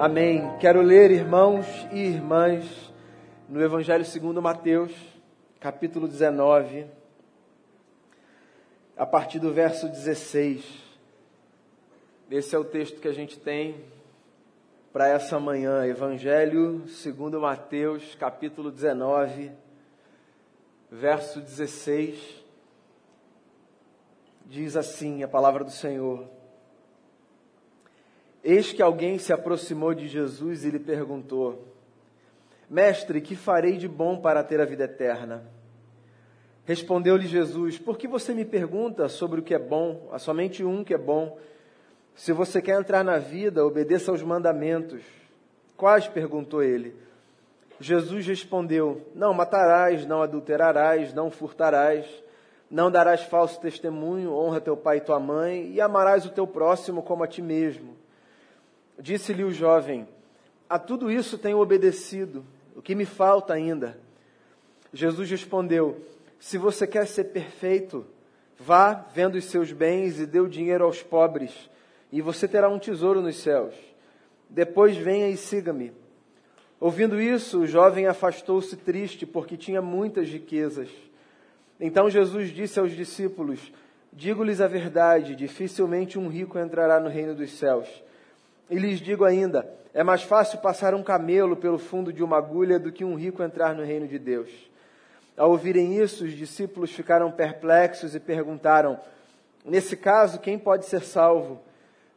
Amém. 0.00 0.56
Quero 0.60 0.80
ler, 0.80 1.10
irmãos 1.10 1.66
e 1.90 1.98
irmãs, 1.98 2.64
no 3.48 3.60
Evangelho 3.60 4.04
segundo 4.04 4.40
Mateus, 4.40 4.92
capítulo 5.58 6.06
19, 6.06 6.86
a 8.96 9.04
partir 9.04 9.40
do 9.40 9.52
verso 9.52 9.88
16. 9.88 10.64
Esse 12.30 12.54
é 12.54 12.58
o 12.60 12.64
texto 12.64 13.00
que 13.00 13.08
a 13.08 13.12
gente 13.12 13.40
tem 13.40 13.84
para 14.92 15.08
essa 15.08 15.40
manhã. 15.40 15.84
Evangelho 15.84 16.86
segundo 16.86 17.40
Mateus, 17.40 18.14
capítulo 18.14 18.70
19, 18.70 19.50
verso 20.92 21.40
16. 21.40 22.44
Diz 24.46 24.76
assim 24.76 25.24
a 25.24 25.28
palavra 25.28 25.64
do 25.64 25.72
Senhor. 25.72 26.37
Eis 28.42 28.72
que 28.72 28.82
alguém 28.82 29.18
se 29.18 29.32
aproximou 29.32 29.94
de 29.94 30.06
Jesus 30.06 30.64
e 30.64 30.70
lhe 30.70 30.78
perguntou: 30.78 31.64
Mestre, 32.70 33.20
que 33.20 33.34
farei 33.34 33.76
de 33.76 33.88
bom 33.88 34.20
para 34.20 34.42
ter 34.42 34.60
a 34.60 34.64
vida 34.64 34.84
eterna? 34.84 35.44
Respondeu-lhe 36.64 37.26
Jesus: 37.26 37.78
Por 37.78 37.96
que 37.96 38.06
você 38.06 38.34
me 38.34 38.44
pergunta 38.44 39.08
sobre 39.08 39.40
o 39.40 39.42
que 39.42 39.54
é 39.54 39.58
bom? 39.58 40.08
Há 40.12 40.18
somente 40.18 40.62
um 40.62 40.84
que 40.84 40.94
é 40.94 40.98
bom. 40.98 41.38
Se 42.14 42.32
você 42.32 42.60
quer 42.60 42.78
entrar 42.78 43.02
na 43.02 43.18
vida, 43.18 43.64
obedeça 43.64 44.10
aos 44.10 44.22
mandamentos. 44.22 45.02
Quais? 45.76 46.06
perguntou 46.08 46.62
ele. 46.62 46.94
Jesus 47.80 48.26
respondeu: 48.26 49.00
Não 49.14 49.32
matarás, 49.32 50.04
não 50.04 50.22
adulterarás, 50.22 51.14
não 51.14 51.30
furtarás, 51.30 52.06
não 52.70 52.90
darás 52.90 53.22
falso 53.22 53.60
testemunho, 53.60 54.34
honra 54.34 54.60
teu 54.60 54.76
pai 54.76 54.98
e 54.98 55.00
tua 55.00 55.18
mãe, 55.18 55.70
e 55.70 55.80
amarás 55.80 56.26
o 56.26 56.30
teu 56.30 56.46
próximo 56.46 57.02
como 57.02 57.24
a 57.24 57.26
ti 57.26 57.40
mesmo. 57.40 57.96
Disse-lhe 58.98 59.44
o 59.44 59.52
jovem: 59.52 60.08
A 60.68 60.78
tudo 60.78 61.10
isso 61.10 61.38
tenho 61.38 61.58
obedecido, 61.58 62.44
o 62.74 62.82
que 62.82 62.94
me 62.94 63.04
falta 63.04 63.54
ainda? 63.54 63.98
Jesus 64.92 65.30
respondeu: 65.30 66.04
Se 66.40 66.58
você 66.58 66.86
quer 66.86 67.06
ser 67.06 67.24
perfeito, 67.24 68.04
vá, 68.58 69.06
vendo 69.14 69.36
os 69.36 69.44
seus 69.44 69.72
bens 69.72 70.18
e 70.18 70.26
dê 70.26 70.40
o 70.40 70.48
dinheiro 70.48 70.84
aos 70.84 71.02
pobres, 71.02 71.70
e 72.10 72.20
você 72.20 72.48
terá 72.48 72.68
um 72.68 72.78
tesouro 72.78 73.20
nos 73.20 73.36
céus. 73.36 73.74
Depois 74.50 74.96
venha 74.96 75.28
e 75.28 75.36
siga-me. 75.36 75.92
Ouvindo 76.80 77.20
isso, 77.20 77.60
o 77.60 77.66
jovem 77.66 78.06
afastou-se 78.06 78.76
triste, 78.76 79.26
porque 79.26 79.56
tinha 79.56 79.82
muitas 79.82 80.28
riquezas. 80.28 80.88
Então 81.80 82.08
Jesus 82.08 82.50
disse 82.50 82.80
aos 82.80 82.92
discípulos: 82.92 83.72
Digo-lhes 84.12 84.60
a 84.60 84.66
verdade, 84.66 85.36
dificilmente 85.36 86.18
um 86.18 86.28
rico 86.28 86.58
entrará 86.58 86.98
no 86.98 87.08
reino 87.08 87.34
dos 87.34 87.50
céus. 87.52 87.88
E 88.70 88.76
lhes 88.78 89.00
digo 89.00 89.24
ainda: 89.24 89.68
é 89.94 90.02
mais 90.02 90.22
fácil 90.22 90.58
passar 90.58 90.94
um 90.94 91.02
camelo 91.02 91.56
pelo 91.56 91.78
fundo 91.78 92.12
de 92.12 92.22
uma 92.22 92.36
agulha 92.36 92.78
do 92.78 92.92
que 92.92 93.04
um 93.04 93.14
rico 93.14 93.42
entrar 93.42 93.74
no 93.74 93.84
reino 93.84 94.06
de 94.06 94.18
Deus. 94.18 94.50
Ao 95.36 95.50
ouvirem 95.50 95.96
isso, 95.96 96.24
os 96.24 96.32
discípulos 96.32 96.92
ficaram 96.92 97.30
perplexos 97.30 98.14
e 98.14 98.20
perguntaram: 98.20 99.00
Nesse 99.64 99.96
caso, 99.96 100.40
quem 100.40 100.58
pode 100.58 100.86
ser 100.86 101.02
salvo? 101.02 101.60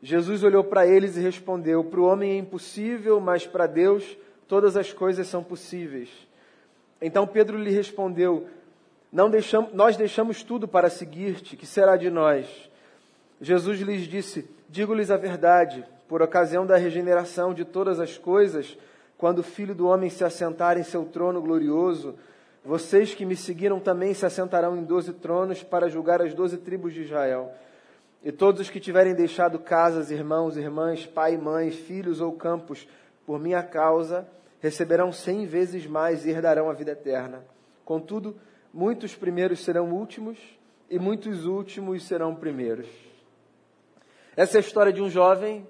Jesus 0.02 0.44
olhou 0.44 0.63
para 0.63 0.85
eles 0.85 1.16
e 1.16 1.22
respondeu: 1.22 1.83
Para 1.83 1.99
o 1.99 2.05
homem 2.05 2.33
é 2.33 2.38
impossível, 2.38 3.19
mas 3.19 3.47
para 3.47 3.67
Deus 3.67 4.17
todas 4.47 4.75
as 4.75 4.91
coisas 4.91 5.27
são 5.27 5.44
possíveis. 5.44 6.09
Então 7.02 7.25
Pedro 7.25 7.57
lhe 7.57 7.72
respondeu: 7.72 8.47
deixamos, 9.29 9.73
Nós 9.73 9.95
deixamos 9.95 10.44
tudo 10.44 10.67
para 10.67 10.89
seguir-te, 10.89 11.55
que 11.55 11.66
será 11.66 11.95
de 11.95 12.09
nós? 12.09 12.47
Jesus 13.39 13.79
lhes 13.79 14.07
disse: 14.07 14.49
Digo-lhes 14.67 15.09
a 15.09 15.17
verdade 15.17 15.85
por 16.11 16.21
ocasião 16.21 16.65
da 16.65 16.75
regeneração 16.75 17.53
de 17.53 17.63
todas 17.63 17.97
as 17.97 18.17
coisas, 18.17 18.77
quando 19.17 19.39
o 19.39 19.43
Filho 19.43 19.73
do 19.73 19.87
Homem 19.87 20.09
se 20.09 20.25
assentar 20.25 20.77
em 20.77 20.83
seu 20.83 21.05
trono 21.05 21.41
glorioso, 21.41 22.15
vocês 22.65 23.15
que 23.15 23.25
me 23.25 23.33
seguiram 23.33 23.79
também 23.79 24.13
se 24.13 24.25
assentarão 24.25 24.75
em 24.75 24.83
doze 24.83 25.13
tronos 25.13 25.63
para 25.63 25.88
julgar 25.88 26.21
as 26.21 26.33
doze 26.33 26.57
tribos 26.57 26.94
de 26.94 27.03
Israel. 27.03 27.53
E 28.21 28.29
todos 28.29 28.59
os 28.59 28.69
que 28.69 28.77
tiverem 28.77 29.16
deixado 29.16 29.57
casas, 29.57 30.11
irmãos, 30.11 30.57
irmãs, 30.57 31.05
pai, 31.05 31.38
mãe, 31.38 31.71
filhos 31.71 32.19
ou 32.19 32.33
campos, 32.33 32.85
por 33.25 33.39
minha 33.39 33.63
causa, 33.63 34.27
receberão 34.59 35.13
cem 35.13 35.45
vezes 35.45 35.88
mais 35.88 36.25
e 36.25 36.29
herdarão 36.31 36.69
a 36.69 36.73
vida 36.73 36.91
eterna. 36.91 37.41
Contudo, 37.85 38.35
muitos 38.73 39.16
primeiros 39.16 39.63
serão 39.63 39.94
últimos 39.94 40.38
e 40.89 41.00
muitos 41.00 41.45
últimos 41.45 42.03
serão 42.05 42.35
primeiros. 42.35 42.89
Essa 44.35 44.57
é 44.57 44.59
a 44.59 44.61
história 44.61 44.91
de 44.91 45.01
um 45.01 45.09
jovem 45.09 45.66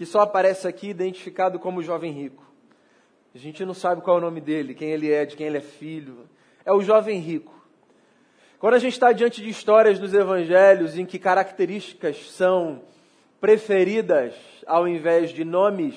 que 0.00 0.06
só 0.06 0.20
aparece 0.20 0.66
aqui 0.66 0.88
identificado 0.88 1.58
como 1.58 1.82
jovem 1.82 2.10
rico. 2.10 2.42
A 3.34 3.36
gente 3.36 3.66
não 3.66 3.74
sabe 3.74 4.00
qual 4.00 4.16
é 4.16 4.18
o 4.18 4.22
nome 4.22 4.40
dele, 4.40 4.72
quem 4.72 4.92
ele 4.92 5.12
é, 5.12 5.26
de 5.26 5.36
quem 5.36 5.46
ele 5.46 5.58
é 5.58 5.60
filho. 5.60 6.26
É 6.64 6.72
o 6.72 6.80
jovem 6.80 7.20
rico. 7.20 7.52
Quando 8.58 8.72
a 8.72 8.78
gente 8.78 8.94
está 8.94 9.12
diante 9.12 9.42
de 9.42 9.50
histórias 9.50 9.98
dos 9.98 10.14
evangelhos 10.14 10.96
em 10.96 11.04
que 11.04 11.18
características 11.18 12.30
são 12.30 12.80
preferidas 13.42 14.32
ao 14.66 14.88
invés 14.88 15.32
de 15.32 15.44
nomes 15.44 15.94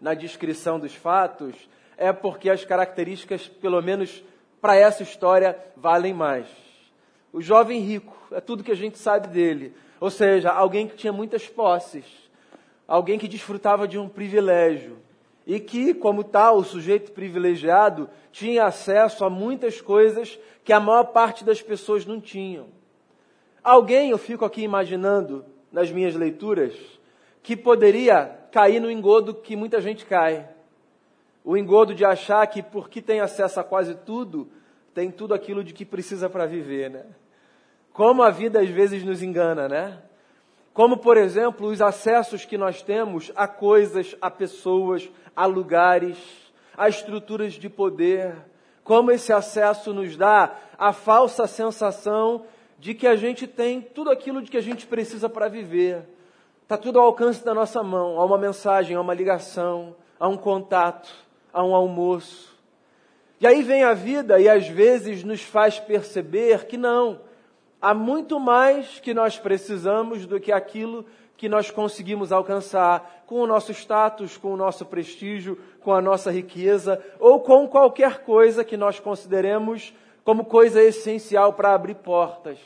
na 0.00 0.14
descrição 0.14 0.80
dos 0.80 0.94
fatos, 0.94 1.54
é 1.98 2.14
porque 2.14 2.48
as 2.48 2.64
características, 2.64 3.46
pelo 3.46 3.82
menos 3.82 4.24
para 4.62 4.76
essa 4.76 5.02
história, 5.02 5.58
valem 5.76 6.14
mais. 6.14 6.46
O 7.34 7.42
jovem 7.42 7.80
rico, 7.80 8.16
é 8.32 8.40
tudo 8.40 8.64
que 8.64 8.72
a 8.72 8.74
gente 8.74 8.96
sabe 8.96 9.28
dele. 9.28 9.74
Ou 10.00 10.08
seja, 10.08 10.50
alguém 10.50 10.88
que 10.88 10.96
tinha 10.96 11.12
muitas 11.12 11.46
posses, 11.46 12.19
alguém 12.90 13.20
que 13.20 13.28
desfrutava 13.28 13.86
de 13.86 13.96
um 13.96 14.08
privilégio 14.08 14.96
e 15.46 15.60
que, 15.60 15.94
como 15.94 16.24
tal, 16.24 16.56
o 16.56 16.64
sujeito 16.64 17.12
privilegiado 17.12 18.10
tinha 18.32 18.64
acesso 18.64 19.24
a 19.24 19.30
muitas 19.30 19.80
coisas 19.80 20.36
que 20.64 20.72
a 20.72 20.80
maior 20.80 21.04
parte 21.04 21.44
das 21.44 21.62
pessoas 21.62 22.04
não 22.04 22.20
tinham. 22.20 22.66
Alguém, 23.62 24.10
eu 24.10 24.18
fico 24.18 24.44
aqui 24.44 24.62
imaginando 24.62 25.44
nas 25.70 25.92
minhas 25.92 26.16
leituras, 26.16 26.74
que 27.44 27.56
poderia 27.56 28.36
cair 28.50 28.80
no 28.80 28.90
engodo 28.90 29.34
que 29.34 29.54
muita 29.54 29.80
gente 29.80 30.04
cai. 30.04 30.48
O 31.44 31.56
engodo 31.56 31.94
de 31.94 32.04
achar 32.04 32.44
que 32.48 32.60
porque 32.60 33.00
tem 33.00 33.20
acesso 33.20 33.60
a 33.60 33.64
quase 33.64 33.94
tudo, 33.94 34.48
tem 34.92 35.12
tudo 35.12 35.32
aquilo 35.32 35.62
de 35.62 35.72
que 35.72 35.84
precisa 35.84 36.28
para 36.28 36.44
viver, 36.44 36.90
né? 36.90 37.06
Como 37.92 38.20
a 38.20 38.30
vida 38.30 38.60
às 38.60 38.68
vezes 38.68 39.04
nos 39.04 39.22
engana, 39.22 39.68
né? 39.68 40.02
Como, 40.72 40.96
por 40.96 41.16
exemplo, 41.16 41.68
os 41.68 41.82
acessos 41.82 42.44
que 42.44 42.56
nós 42.56 42.82
temos 42.82 43.32
a 43.34 43.48
coisas, 43.48 44.16
a 44.20 44.30
pessoas, 44.30 45.08
a 45.34 45.46
lugares, 45.46 46.16
a 46.76 46.88
estruturas 46.88 47.54
de 47.54 47.68
poder. 47.68 48.34
Como 48.84 49.10
esse 49.10 49.32
acesso 49.32 49.92
nos 49.92 50.16
dá 50.16 50.56
a 50.78 50.92
falsa 50.92 51.46
sensação 51.46 52.44
de 52.78 52.94
que 52.94 53.06
a 53.06 53.16
gente 53.16 53.46
tem 53.46 53.80
tudo 53.80 54.10
aquilo 54.10 54.40
de 54.40 54.50
que 54.50 54.56
a 54.56 54.62
gente 54.62 54.86
precisa 54.86 55.28
para 55.28 55.48
viver. 55.48 56.08
Está 56.62 56.78
tudo 56.78 56.98
ao 56.98 57.06
alcance 57.06 57.44
da 57.44 57.52
nossa 57.52 57.82
mão. 57.82 58.18
Há 58.18 58.24
uma 58.24 58.38
mensagem, 58.38 58.96
há 58.96 59.00
uma 59.00 59.12
ligação, 59.12 59.94
há 60.18 60.28
um 60.28 60.36
contato, 60.36 61.12
há 61.52 61.64
um 61.64 61.74
almoço. 61.74 62.56
E 63.40 63.46
aí 63.46 63.62
vem 63.62 63.82
a 63.82 63.92
vida 63.92 64.38
e 64.38 64.48
às 64.48 64.68
vezes 64.68 65.24
nos 65.24 65.42
faz 65.42 65.78
perceber 65.78 66.66
que 66.66 66.76
não 66.76 67.20
há 67.80 67.94
muito 67.94 68.38
mais 68.38 69.00
que 69.00 69.14
nós 69.14 69.38
precisamos 69.38 70.26
do 70.26 70.38
que 70.38 70.52
aquilo 70.52 71.04
que 71.36 71.48
nós 71.48 71.70
conseguimos 71.70 72.32
alcançar 72.32 73.24
com 73.26 73.36
o 73.36 73.46
nosso 73.46 73.72
status, 73.72 74.36
com 74.36 74.52
o 74.52 74.56
nosso 74.56 74.84
prestígio, 74.84 75.58
com 75.80 75.92
a 75.92 76.02
nossa 76.02 76.30
riqueza 76.30 77.02
ou 77.18 77.40
com 77.40 77.66
qualquer 77.66 78.24
coisa 78.24 78.62
que 78.62 78.76
nós 78.76 79.00
consideremos 79.00 79.94
como 80.22 80.44
coisa 80.44 80.82
essencial 80.82 81.54
para 81.54 81.72
abrir 81.72 81.94
portas. 81.94 82.58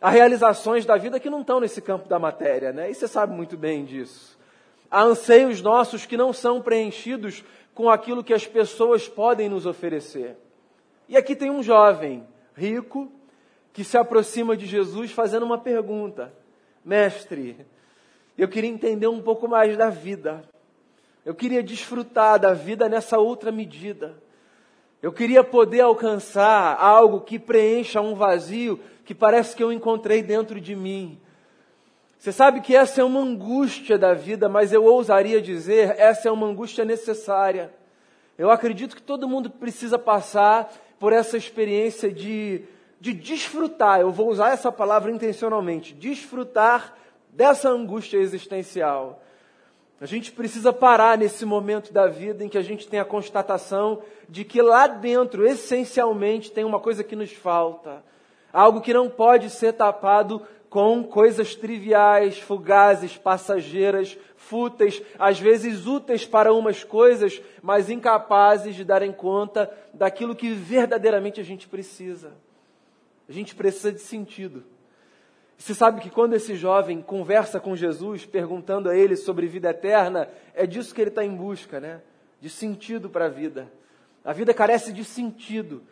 Há 0.00 0.10
realizações 0.10 0.84
da 0.84 0.96
vida 0.96 1.20
que 1.20 1.30
não 1.30 1.42
estão 1.42 1.60
nesse 1.60 1.80
campo 1.80 2.08
da 2.08 2.18
matéria, 2.18 2.72
né? 2.72 2.90
E 2.90 2.94
você 2.94 3.06
sabe 3.06 3.32
muito 3.32 3.56
bem 3.56 3.84
disso. 3.84 4.36
Há 4.90 5.02
anseios 5.02 5.62
nossos 5.62 6.04
que 6.04 6.16
não 6.16 6.32
são 6.32 6.60
preenchidos 6.60 7.44
com 7.74 7.88
aquilo 7.88 8.24
que 8.24 8.34
as 8.34 8.46
pessoas 8.46 9.08
podem 9.08 9.48
nos 9.48 9.66
oferecer. 9.66 10.36
E 11.08 11.16
aqui 11.16 11.34
tem 11.34 11.50
um 11.50 11.62
jovem 11.62 12.26
rico, 12.56 13.10
que 13.74 13.82
se 13.82 13.98
aproxima 13.98 14.56
de 14.56 14.64
Jesus 14.64 15.10
fazendo 15.10 15.42
uma 15.42 15.58
pergunta: 15.58 16.32
Mestre, 16.82 17.66
eu 18.38 18.48
queria 18.48 18.70
entender 18.70 19.08
um 19.08 19.20
pouco 19.20 19.46
mais 19.46 19.76
da 19.76 19.90
vida. 19.90 20.48
Eu 21.26 21.34
queria 21.34 21.62
desfrutar 21.62 22.38
da 22.38 22.54
vida 22.54 22.88
nessa 22.88 23.18
outra 23.18 23.50
medida. 23.50 24.14
Eu 25.02 25.12
queria 25.12 25.42
poder 25.42 25.80
alcançar 25.80 26.76
algo 26.80 27.22
que 27.22 27.38
preencha 27.38 28.00
um 28.00 28.14
vazio 28.14 28.78
que 29.04 29.14
parece 29.14 29.56
que 29.56 29.62
eu 29.62 29.72
encontrei 29.72 30.22
dentro 30.22 30.60
de 30.60 30.76
mim. 30.76 31.20
Você 32.16 32.32
sabe 32.32 32.60
que 32.60 32.74
essa 32.76 33.00
é 33.00 33.04
uma 33.04 33.20
angústia 33.20 33.98
da 33.98 34.14
vida, 34.14 34.48
mas 34.48 34.72
eu 34.72 34.84
ousaria 34.84 35.42
dizer, 35.42 35.94
essa 35.98 36.28
é 36.28 36.32
uma 36.32 36.46
angústia 36.46 36.84
necessária. 36.84 37.72
Eu 38.38 38.50
acredito 38.50 38.96
que 38.96 39.02
todo 39.02 39.28
mundo 39.28 39.50
precisa 39.50 39.98
passar 39.98 40.72
por 40.98 41.12
essa 41.12 41.36
experiência 41.36 42.10
de 42.10 42.64
de 43.04 43.12
desfrutar, 43.12 44.00
eu 44.00 44.10
vou 44.10 44.30
usar 44.30 44.54
essa 44.54 44.72
palavra 44.72 45.10
intencionalmente, 45.10 45.92
desfrutar 45.92 46.94
dessa 47.28 47.68
angústia 47.68 48.16
existencial. 48.16 49.22
A 50.00 50.06
gente 50.06 50.32
precisa 50.32 50.72
parar 50.72 51.18
nesse 51.18 51.44
momento 51.44 51.92
da 51.92 52.06
vida 52.06 52.42
em 52.42 52.48
que 52.48 52.56
a 52.56 52.62
gente 52.62 52.88
tem 52.88 52.98
a 52.98 53.04
constatação 53.04 54.00
de 54.26 54.42
que 54.42 54.62
lá 54.62 54.86
dentro, 54.86 55.46
essencialmente, 55.46 56.50
tem 56.50 56.64
uma 56.64 56.80
coisa 56.80 57.04
que 57.04 57.14
nos 57.14 57.30
falta. 57.30 58.02
Algo 58.50 58.80
que 58.80 58.94
não 58.94 59.10
pode 59.10 59.50
ser 59.50 59.74
tapado 59.74 60.40
com 60.70 61.04
coisas 61.04 61.54
triviais, 61.54 62.38
fugazes, 62.38 63.18
passageiras, 63.18 64.16
fúteis, 64.34 65.02
às 65.18 65.38
vezes 65.38 65.86
úteis 65.86 66.24
para 66.24 66.54
umas 66.54 66.82
coisas, 66.82 67.38
mas 67.60 67.90
incapazes 67.90 68.74
de 68.74 68.82
darem 68.82 69.12
conta 69.12 69.70
daquilo 69.92 70.34
que 70.34 70.54
verdadeiramente 70.54 71.38
a 71.38 71.44
gente 71.44 71.68
precisa. 71.68 72.32
A 73.28 73.32
gente 73.32 73.54
precisa 73.54 73.92
de 73.92 74.00
sentido. 74.00 74.64
Você 75.56 75.74
sabe 75.74 76.00
que 76.00 76.10
quando 76.10 76.34
esse 76.34 76.56
jovem 76.56 77.00
conversa 77.00 77.60
com 77.60 77.76
Jesus, 77.76 78.26
perguntando 78.26 78.88
a 78.88 78.96
ele 78.96 79.16
sobre 79.16 79.46
vida 79.46 79.70
eterna, 79.70 80.28
é 80.54 80.66
disso 80.66 80.94
que 80.94 81.00
ele 81.00 81.10
está 81.10 81.24
em 81.24 81.34
busca, 81.34 81.80
né? 81.80 82.02
De 82.40 82.50
sentido 82.50 83.08
para 83.08 83.26
a 83.26 83.28
vida. 83.28 83.70
A 84.24 84.32
vida 84.32 84.52
carece 84.52 84.92
de 84.92 85.04
sentido. 85.04 85.82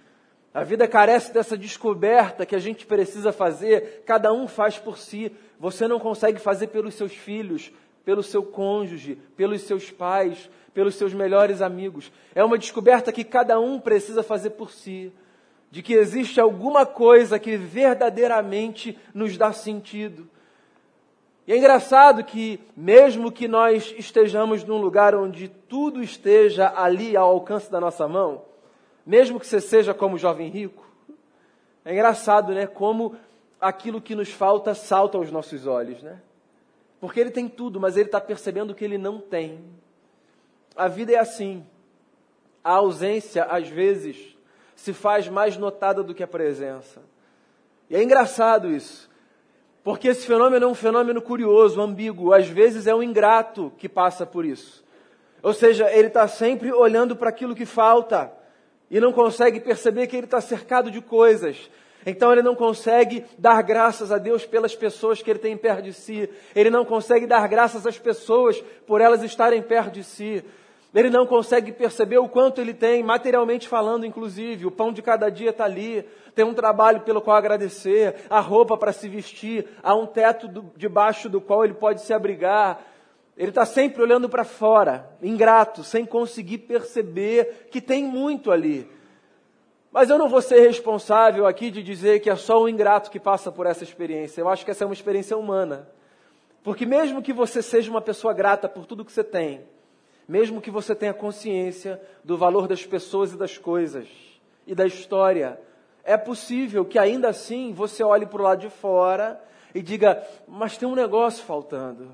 A 0.53 0.65
vida 0.65 0.87
carece 0.87 1.33
dessa 1.33 1.57
descoberta 1.57 2.45
que 2.45 2.55
a 2.55 2.59
gente 2.59 2.85
precisa 2.85 3.33
fazer, 3.33 4.03
cada 4.05 4.33
um 4.33 4.47
faz 4.47 4.79
por 4.79 4.99
si. 4.99 5.33
Você 5.59 5.89
não 5.89 5.99
consegue 5.99 6.39
fazer 6.39 6.67
pelos 6.67 6.95
seus 6.95 7.13
filhos, 7.13 7.73
pelo 8.05 8.23
seu 8.23 8.43
cônjuge, 8.43 9.17
pelos 9.37 9.63
seus 9.63 9.91
pais, 9.91 10.51
pelos 10.75 10.97
seus 10.97 11.15
melhores 11.15 11.63
amigos. 11.63 12.13
É 12.35 12.45
uma 12.45 12.59
descoberta 12.59 13.13
que 13.13 13.25
cada 13.25 13.59
um 13.59 13.81
precisa 13.81 14.23
fazer 14.23 14.51
por 14.51 14.71
si, 14.71 15.13
de 15.73 15.83
que 15.83 15.95
existe 15.95 16.39
alguma 16.39 16.85
coisa 16.85 17.39
que 17.39 17.57
verdadeiramente 17.57 18.99
nos 19.15 19.39
dá 19.39 19.55
sentido. 19.55 20.29
E 21.47 21.53
é 21.55 21.57
engraçado 21.57 22.23
que, 22.23 22.61
mesmo 22.77 23.33
que 23.33 23.49
nós 23.49 23.95
estejamos 23.97 24.63
num 24.65 24.77
lugar 24.77 25.15
onde 25.15 25.49
tudo 25.49 26.03
esteja 26.03 26.71
ali 26.77 27.17
ao 27.17 27.31
alcance 27.31 27.73
da 27.73 27.81
nossa 27.81 28.07
mão, 28.07 28.43
mesmo 29.07 29.41
que 29.41 29.47
você 29.47 29.63
seja 29.63 29.95
como 29.95 30.19
jovem 30.19 30.51
rico. 30.51 30.87
É 31.87 31.93
engraçado, 31.95 32.53
né? 32.53 32.67
Como 32.67 33.17
aquilo 33.59 33.99
que 33.99 34.15
nos 34.15 34.29
falta 34.29 34.75
salta 34.75 35.17
aos 35.17 35.33
nossos 35.33 35.67
olhos, 35.67 36.03
né? 36.03 36.21
Porque 37.01 37.19
ele 37.19 37.31
tem 37.31 37.49
tudo, 37.49 37.81
mas 37.81 37.97
ele 37.97 38.09
está 38.09 38.21
percebendo 38.21 38.75
que 38.75 38.85
ele 38.85 38.99
não 38.99 39.19
tem. 39.19 39.65
A 40.77 40.87
vida 40.87 41.13
é 41.13 41.19
assim. 41.19 41.65
A 42.63 42.73
ausência, 42.75 43.45
às 43.45 43.67
vezes, 43.69 44.37
se 44.75 44.93
faz 44.93 45.29
mais 45.29 45.57
notada 45.57 46.03
do 46.03 46.15
que 46.15 46.23
a 46.23 46.29
presença. 46.29 47.01
E 47.89 47.97
é 47.97 48.03
engraçado 48.03 48.71
isso. 48.71 49.11
Porque 49.85 50.09
esse 50.09 50.27
fenômeno 50.27 50.65
é 50.65 50.69
um 50.69 50.75
fenômeno 50.75 51.21
curioso, 51.21 51.81
ambíguo. 51.81 52.33
Às 52.33 52.47
vezes 52.47 52.87
é 52.87 52.95
um 52.95 53.03
ingrato 53.03 53.73
que 53.77 53.89
passa 53.89 54.25
por 54.25 54.45
isso. 54.45 54.83
Ou 55.43 55.53
seja, 55.53 55.91
ele 55.91 56.07
está 56.07 56.29
sempre 56.29 56.73
olhando 56.73 57.17
para 57.17 57.29
aquilo 57.29 57.55
que 57.55 57.67
falta 57.67 58.33
e 58.91 59.01
não 59.01 59.13
consegue 59.13 59.59
perceber 59.59 60.07
que 60.07 60.17
ele 60.17 60.27
está 60.27 60.41
cercado 60.41 60.91
de 60.91 61.01
coisas. 61.01 61.69
Então 62.07 62.33
ele 62.33 62.43
não 62.43 62.55
consegue 62.55 63.25
dar 63.39 63.61
graças 63.63 64.13
a 64.13 64.19
Deus 64.19 64.45
pelas 64.45 64.75
pessoas 64.75 65.21
que 65.21 65.31
ele 65.31 65.39
tem 65.39 65.57
perto 65.57 65.83
de 65.83 65.93
si. 65.93 66.29
Ele 66.55 66.71
não 66.71 66.85
consegue 66.85 67.27
dar 67.27 67.47
graças 67.49 67.87
às 67.87 67.99
pessoas 67.99 68.61
por 68.87 69.01
elas 69.01 69.23
estarem 69.23 69.63
perto 69.63 69.93
de 69.93 70.05
si. 70.05 70.45
Ele 70.95 71.09
não 71.09 71.27
consegue 71.27 71.73
perceber 71.73 72.19
o 72.19 72.29
quanto 72.29 72.61
ele 72.61 72.75
tem, 72.75 73.03
materialmente 73.03 73.67
falando, 73.67 74.05
inclusive. 74.05 74.67
O 74.67 74.71
pão 74.71 74.93
de 74.93 75.01
cada 75.01 75.31
dia 75.31 75.51
está 75.51 75.65
ali. 75.65 76.07
Tem 76.35 76.45
um 76.45 76.53
trabalho 76.53 77.01
pelo 77.01 77.23
qual 77.23 77.37
agradecer, 77.37 78.17
a 78.29 78.41
roupa 78.41 78.77
para 78.77 78.93
se 78.93 79.09
vestir, 79.09 79.67
há 79.83 79.95
um 79.95 80.07
teto 80.07 80.49
do, 80.49 80.71
debaixo 80.77 81.29
do 81.29 81.41
qual 81.41 81.65
ele 81.65 81.75
pode 81.75 82.03
se 82.03 82.13
abrigar. 82.13 82.83
Ele 83.37 83.51
está 83.51 83.65
sempre 83.65 84.03
olhando 84.03 84.29
para 84.29 84.45
fora, 84.45 85.11
ingrato, 85.23 85.83
sem 85.83 86.05
conseguir 86.05 86.59
perceber 86.59 87.69
que 87.71 87.81
tem 87.81 88.05
muito 88.05 88.51
ali. 88.51 88.89
Mas 89.91 90.09
eu 90.09 90.19
não 90.19 90.29
vou 90.29 90.41
ser 90.41 90.61
responsável 90.67 91.47
aqui 91.47 91.71
de 91.71 91.83
dizer 91.83 92.21
que 92.21 92.31
é 92.31 92.37
só 92.37 92.61
o 92.61 92.69
ingrato 92.69 93.11
que 93.11 93.21
passa 93.21 93.51
por 93.51 93.67
essa 93.67 93.85
experiência. 93.85 94.41
Eu 94.41 94.49
acho 94.49 94.65
que 94.65 94.71
essa 94.71 94.85
é 94.85 94.87
uma 94.87 94.95
experiência 94.95 95.37
humana. 95.37 95.89
Porque 96.63 96.87
mesmo 96.87 97.23
que 97.23 97.33
você 97.33 97.61
seja 97.61 97.91
uma 97.91 98.01
pessoa 98.01 98.33
grata 98.33 98.69
por 98.69 98.87
tudo 98.87 99.05
que 99.05 99.13
você 99.13 99.25
tem, 99.25 99.63
mesmo 100.33 100.63
que 100.63 100.71
você 100.71 100.95
tenha 100.95 101.13
consciência 101.13 102.01
do 102.25 102.39
valor 102.39 102.67
das 102.67 102.87
pessoas 102.87 103.35
e 103.35 103.37
das 103.37 103.59
coisas 103.59 104.09
e 104.67 104.75
da 104.75 104.87
história, 104.87 105.61
é 106.03 106.17
possível 106.17 106.87
que 106.87 106.99
ainda 106.99 107.29
assim 107.29 107.75
você 107.75 108.03
olhe 108.03 108.25
para 108.25 108.41
o 108.41 108.45
lado 108.45 108.61
de 108.63 108.71
fora 108.71 109.39
e 109.75 109.83
diga: 109.83 110.27
mas 110.49 110.79
tem 110.79 110.89
um 110.89 110.95
negócio 110.95 111.45
faltando. 111.45 112.13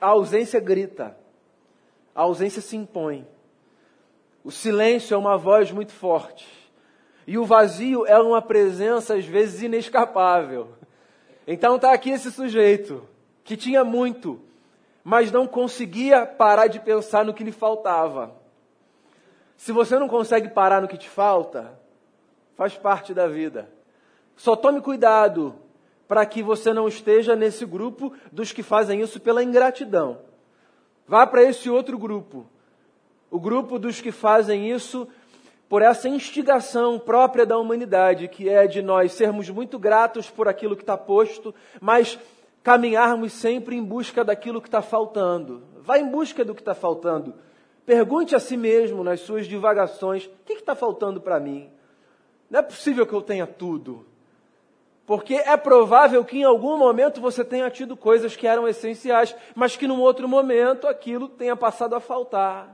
A 0.00 0.08
ausência 0.08 0.58
grita, 0.58 1.16
a 2.12 2.22
ausência 2.22 2.60
se 2.60 2.76
impõe. 2.76 3.24
O 4.42 4.50
silêncio 4.50 5.14
é 5.14 5.16
uma 5.16 5.38
voz 5.38 5.70
muito 5.70 5.92
forte. 5.92 6.48
E 7.28 7.38
o 7.38 7.44
vazio 7.44 8.04
é 8.06 8.18
uma 8.18 8.42
presença, 8.42 9.14
às 9.14 9.24
vezes, 9.24 9.62
inescapável. 9.62 10.72
Então 11.46 11.76
está 11.76 11.92
aqui 11.92 12.10
esse 12.10 12.32
sujeito, 12.32 13.06
que 13.44 13.56
tinha 13.56 13.84
muito, 13.84 14.40
mas 15.08 15.30
não 15.30 15.46
conseguia 15.46 16.26
parar 16.26 16.66
de 16.66 16.80
pensar 16.80 17.24
no 17.24 17.32
que 17.32 17.44
lhe 17.44 17.52
faltava. 17.52 18.34
Se 19.56 19.70
você 19.70 20.00
não 20.00 20.08
consegue 20.08 20.48
parar 20.48 20.82
no 20.82 20.88
que 20.88 20.98
te 20.98 21.08
falta, 21.08 21.78
faz 22.56 22.74
parte 22.74 23.14
da 23.14 23.28
vida. 23.28 23.70
Só 24.34 24.56
tome 24.56 24.80
cuidado 24.80 25.54
para 26.08 26.26
que 26.26 26.42
você 26.42 26.72
não 26.72 26.88
esteja 26.88 27.36
nesse 27.36 27.64
grupo 27.64 28.12
dos 28.32 28.50
que 28.50 28.64
fazem 28.64 29.00
isso 29.00 29.20
pela 29.20 29.44
ingratidão. 29.44 30.18
Vá 31.06 31.24
para 31.24 31.44
esse 31.44 31.70
outro 31.70 31.96
grupo, 31.96 32.44
o 33.30 33.38
grupo 33.38 33.78
dos 33.78 34.00
que 34.00 34.10
fazem 34.10 34.72
isso 34.72 35.06
por 35.68 35.82
essa 35.82 36.08
instigação 36.08 36.98
própria 36.98 37.46
da 37.46 37.56
humanidade, 37.56 38.26
que 38.26 38.48
é 38.48 38.66
de 38.66 38.82
nós 38.82 39.12
sermos 39.12 39.48
muito 39.50 39.78
gratos 39.78 40.28
por 40.28 40.48
aquilo 40.48 40.74
que 40.74 40.82
está 40.82 40.96
posto, 40.96 41.54
mas 41.80 42.18
caminharmos 42.66 43.32
sempre 43.32 43.76
em 43.76 43.84
busca 43.84 44.24
daquilo 44.24 44.60
que 44.60 44.66
está 44.66 44.82
faltando. 44.82 45.62
Vá 45.82 46.00
em 46.00 46.10
busca 46.10 46.44
do 46.44 46.52
que 46.52 46.60
está 46.60 46.74
faltando. 46.74 47.32
Pergunte 47.84 48.34
a 48.34 48.40
si 48.40 48.56
mesmo 48.56 49.04
nas 49.04 49.20
suas 49.20 49.46
divagações: 49.46 50.26
o 50.26 50.30
que 50.44 50.54
está 50.54 50.74
faltando 50.74 51.20
para 51.20 51.38
mim? 51.38 51.70
Não 52.50 52.58
é 52.58 52.62
possível 52.64 53.06
que 53.06 53.12
eu 53.12 53.22
tenha 53.22 53.46
tudo. 53.46 54.04
Porque 55.06 55.34
é 55.34 55.56
provável 55.56 56.24
que 56.24 56.38
em 56.38 56.42
algum 56.42 56.76
momento 56.76 57.20
você 57.20 57.44
tenha 57.44 57.70
tido 57.70 57.96
coisas 57.96 58.34
que 58.34 58.48
eram 58.48 58.66
essenciais, 58.66 59.32
mas 59.54 59.76
que 59.76 59.86
num 59.86 60.00
outro 60.00 60.26
momento 60.26 60.88
aquilo 60.88 61.28
tenha 61.28 61.54
passado 61.54 61.94
a 61.94 62.00
faltar. 62.00 62.72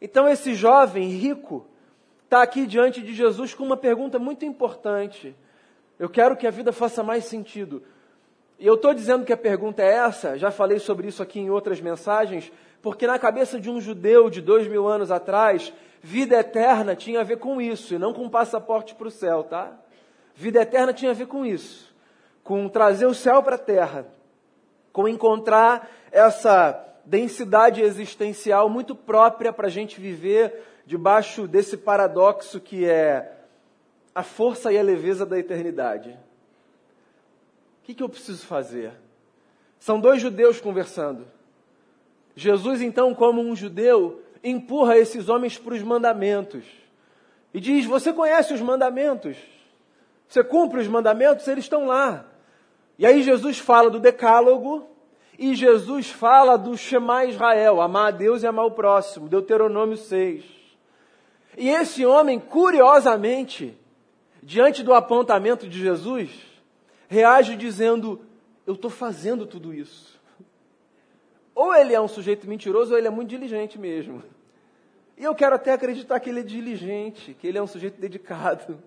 Então 0.00 0.26
esse 0.26 0.54
jovem 0.54 1.10
rico 1.10 1.66
está 2.24 2.40
aqui 2.40 2.66
diante 2.66 3.02
de 3.02 3.12
Jesus 3.12 3.52
com 3.52 3.62
uma 3.62 3.76
pergunta 3.76 4.18
muito 4.18 4.46
importante. 4.46 5.36
Eu 5.98 6.08
quero 6.08 6.34
que 6.34 6.46
a 6.46 6.50
vida 6.50 6.72
faça 6.72 7.02
mais 7.02 7.26
sentido. 7.26 7.82
E 8.58 8.66
eu 8.66 8.74
estou 8.74 8.94
dizendo 8.94 9.24
que 9.24 9.32
a 9.32 9.36
pergunta 9.36 9.82
é 9.82 9.94
essa, 9.94 10.38
já 10.38 10.50
falei 10.50 10.78
sobre 10.78 11.08
isso 11.08 11.22
aqui 11.22 11.40
em 11.40 11.50
outras 11.50 11.80
mensagens, 11.80 12.52
porque 12.80 13.06
na 13.06 13.18
cabeça 13.18 13.58
de 13.58 13.68
um 13.68 13.80
judeu 13.80 14.30
de 14.30 14.40
dois 14.40 14.68
mil 14.68 14.86
anos 14.86 15.10
atrás, 15.10 15.72
vida 16.02 16.36
eterna 16.36 16.94
tinha 16.94 17.20
a 17.20 17.24
ver 17.24 17.38
com 17.38 17.60
isso, 17.60 17.94
e 17.94 17.98
não 17.98 18.12
com 18.12 18.28
passaporte 18.28 18.94
para 18.94 19.08
o 19.08 19.10
céu, 19.10 19.42
tá? 19.42 19.72
Vida 20.34 20.60
eterna 20.60 20.92
tinha 20.92 21.10
a 21.10 21.14
ver 21.14 21.26
com 21.26 21.44
isso, 21.44 21.94
com 22.42 22.68
trazer 22.68 23.06
o 23.06 23.14
céu 23.14 23.42
para 23.42 23.56
a 23.56 23.58
terra, 23.58 24.06
com 24.92 25.08
encontrar 25.08 25.90
essa 26.12 26.80
densidade 27.04 27.82
existencial 27.82 28.68
muito 28.68 28.94
própria 28.94 29.52
para 29.52 29.66
a 29.66 29.70
gente 29.70 30.00
viver 30.00 30.62
debaixo 30.86 31.48
desse 31.48 31.76
paradoxo 31.76 32.60
que 32.60 32.84
é 32.84 33.32
a 34.14 34.22
força 34.22 34.72
e 34.72 34.78
a 34.78 34.82
leveza 34.82 35.26
da 35.26 35.38
eternidade. 35.38 36.16
Que, 37.84 37.92
que 37.92 38.02
eu 38.02 38.08
preciso 38.08 38.46
fazer? 38.46 38.92
São 39.78 40.00
dois 40.00 40.20
judeus 40.20 40.58
conversando. 40.58 41.26
Jesus, 42.34 42.80
então, 42.80 43.14
como 43.14 43.42
um 43.42 43.54
judeu, 43.54 44.22
empurra 44.42 44.96
esses 44.96 45.28
homens 45.28 45.58
para 45.58 45.74
os 45.74 45.82
mandamentos 45.82 46.64
e 47.52 47.60
diz: 47.60 47.84
Você 47.84 48.12
conhece 48.12 48.54
os 48.54 48.60
mandamentos? 48.62 49.36
Você 50.26 50.42
cumpre 50.42 50.80
os 50.80 50.88
mandamentos, 50.88 51.46
eles 51.46 51.64
estão 51.64 51.86
lá. 51.86 52.24
E 52.98 53.04
aí 53.04 53.22
Jesus 53.22 53.58
fala 53.58 53.90
do 53.90 54.00
decálogo 54.00 54.88
e 55.38 55.54
Jesus 55.54 56.10
fala 56.10 56.56
do 56.56 56.78
Shema 56.78 57.26
Israel, 57.26 57.82
amar 57.82 58.08
a 58.08 58.10
Deus 58.10 58.42
e 58.42 58.46
amar 58.46 58.64
o 58.64 58.70
próximo, 58.70 59.28
Deuteronômio 59.28 59.98
6. 59.98 60.42
E 61.58 61.68
esse 61.68 62.06
homem, 62.06 62.40
curiosamente, 62.40 63.78
diante 64.42 64.82
do 64.82 64.94
apontamento 64.94 65.68
de 65.68 65.78
Jesus, 65.78 66.30
reage 67.08 67.56
dizendo: 67.56 68.20
Eu 68.66 68.74
estou 68.74 68.90
fazendo 68.90 69.46
tudo 69.46 69.72
isso. 69.72 70.20
Ou 71.54 71.74
ele 71.74 71.94
é 71.94 72.00
um 72.00 72.08
sujeito 72.08 72.48
mentiroso, 72.48 72.92
ou 72.92 72.98
ele 72.98 73.06
é 73.06 73.10
muito 73.10 73.30
diligente 73.30 73.78
mesmo. 73.78 74.22
E 75.16 75.22
eu 75.22 75.34
quero 75.34 75.54
até 75.54 75.72
acreditar 75.72 76.18
que 76.18 76.28
ele 76.28 76.40
é 76.40 76.42
diligente, 76.42 77.34
que 77.34 77.46
ele 77.46 77.58
é 77.58 77.62
um 77.62 77.66
sujeito 77.66 78.00
dedicado. 78.00 78.82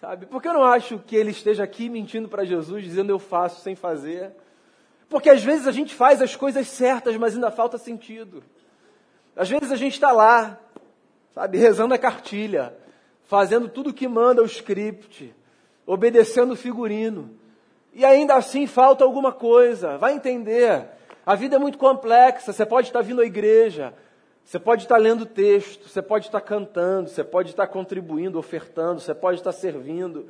Sabe? 0.00 0.24
Porque 0.24 0.48
eu 0.48 0.54
não 0.54 0.64
acho 0.64 0.98
que 0.98 1.14
ele 1.14 1.30
esteja 1.30 1.62
aqui 1.62 1.90
mentindo 1.90 2.26
para 2.26 2.44
Jesus, 2.44 2.82
dizendo 2.82 3.10
eu 3.10 3.18
faço 3.18 3.60
sem 3.60 3.76
fazer. 3.76 4.32
Porque 5.10 5.28
às 5.28 5.44
vezes 5.44 5.66
a 5.66 5.72
gente 5.72 5.94
faz 5.94 6.22
as 6.22 6.34
coisas 6.34 6.66
certas, 6.68 7.16
mas 7.18 7.34
ainda 7.34 7.50
falta 7.50 7.76
sentido. 7.76 8.42
Às 9.36 9.50
vezes 9.50 9.70
a 9.70 9.76
gente 9.76 9.94
está 9.94 10.10
lá, 10.10 10.58
sabe, 11.34 11.58
rezando 11.58 11.92
a 11.92 11.98
cartilha, 11.98 12.74
fazendo 13.24 13.68
tudo 13.68 13.90
o 13.90 13.92
que 13.92 14.08
manda 14.08 14.42
o 14.42 14.46
script, 14.46 15.34
obedecendo 15.86 16.52
o 16.52 16.56
figurino. 16.56 17.30
E 17.92 18.04
ainda 18.04 18.34
assim 18.34 18.66
falta 18.66 19.04
alguma 19.04 19.32
coisa. 19.32 19.98
Vai 19.98 20.14
entender. 20.14 20.86
A 21.24 21.34
vida 21.34 21.56
é 21.56 21.58
muito 21.58 21.78
complexa. 21.78 22.52
Você 22.52 22.64
pode 22.64 22.88
estar 22.88 23.02
vindo 23.02 23.20
à 23.20 23.24
igreja, 23.24 23.94
você 24.44 24.58
pode 24.58 24.82
estar 24.82 24.96
lendo 24.96 25.26
texto, 25.26 25.88
você 25.88 26.02
pode 26.02 26.26
estar 26.26 26.40
cantando, 26.40 27.08
você 27.08 27.22
pode 27.22 27.50
estar 27.50 27.66
contribuindo, 27.66 28.38
ofertando, 28.38 29.00
você 29.00 29.14
pode 29.14 29.38
estar 29.38 29.52
servindo, 29.52 30.26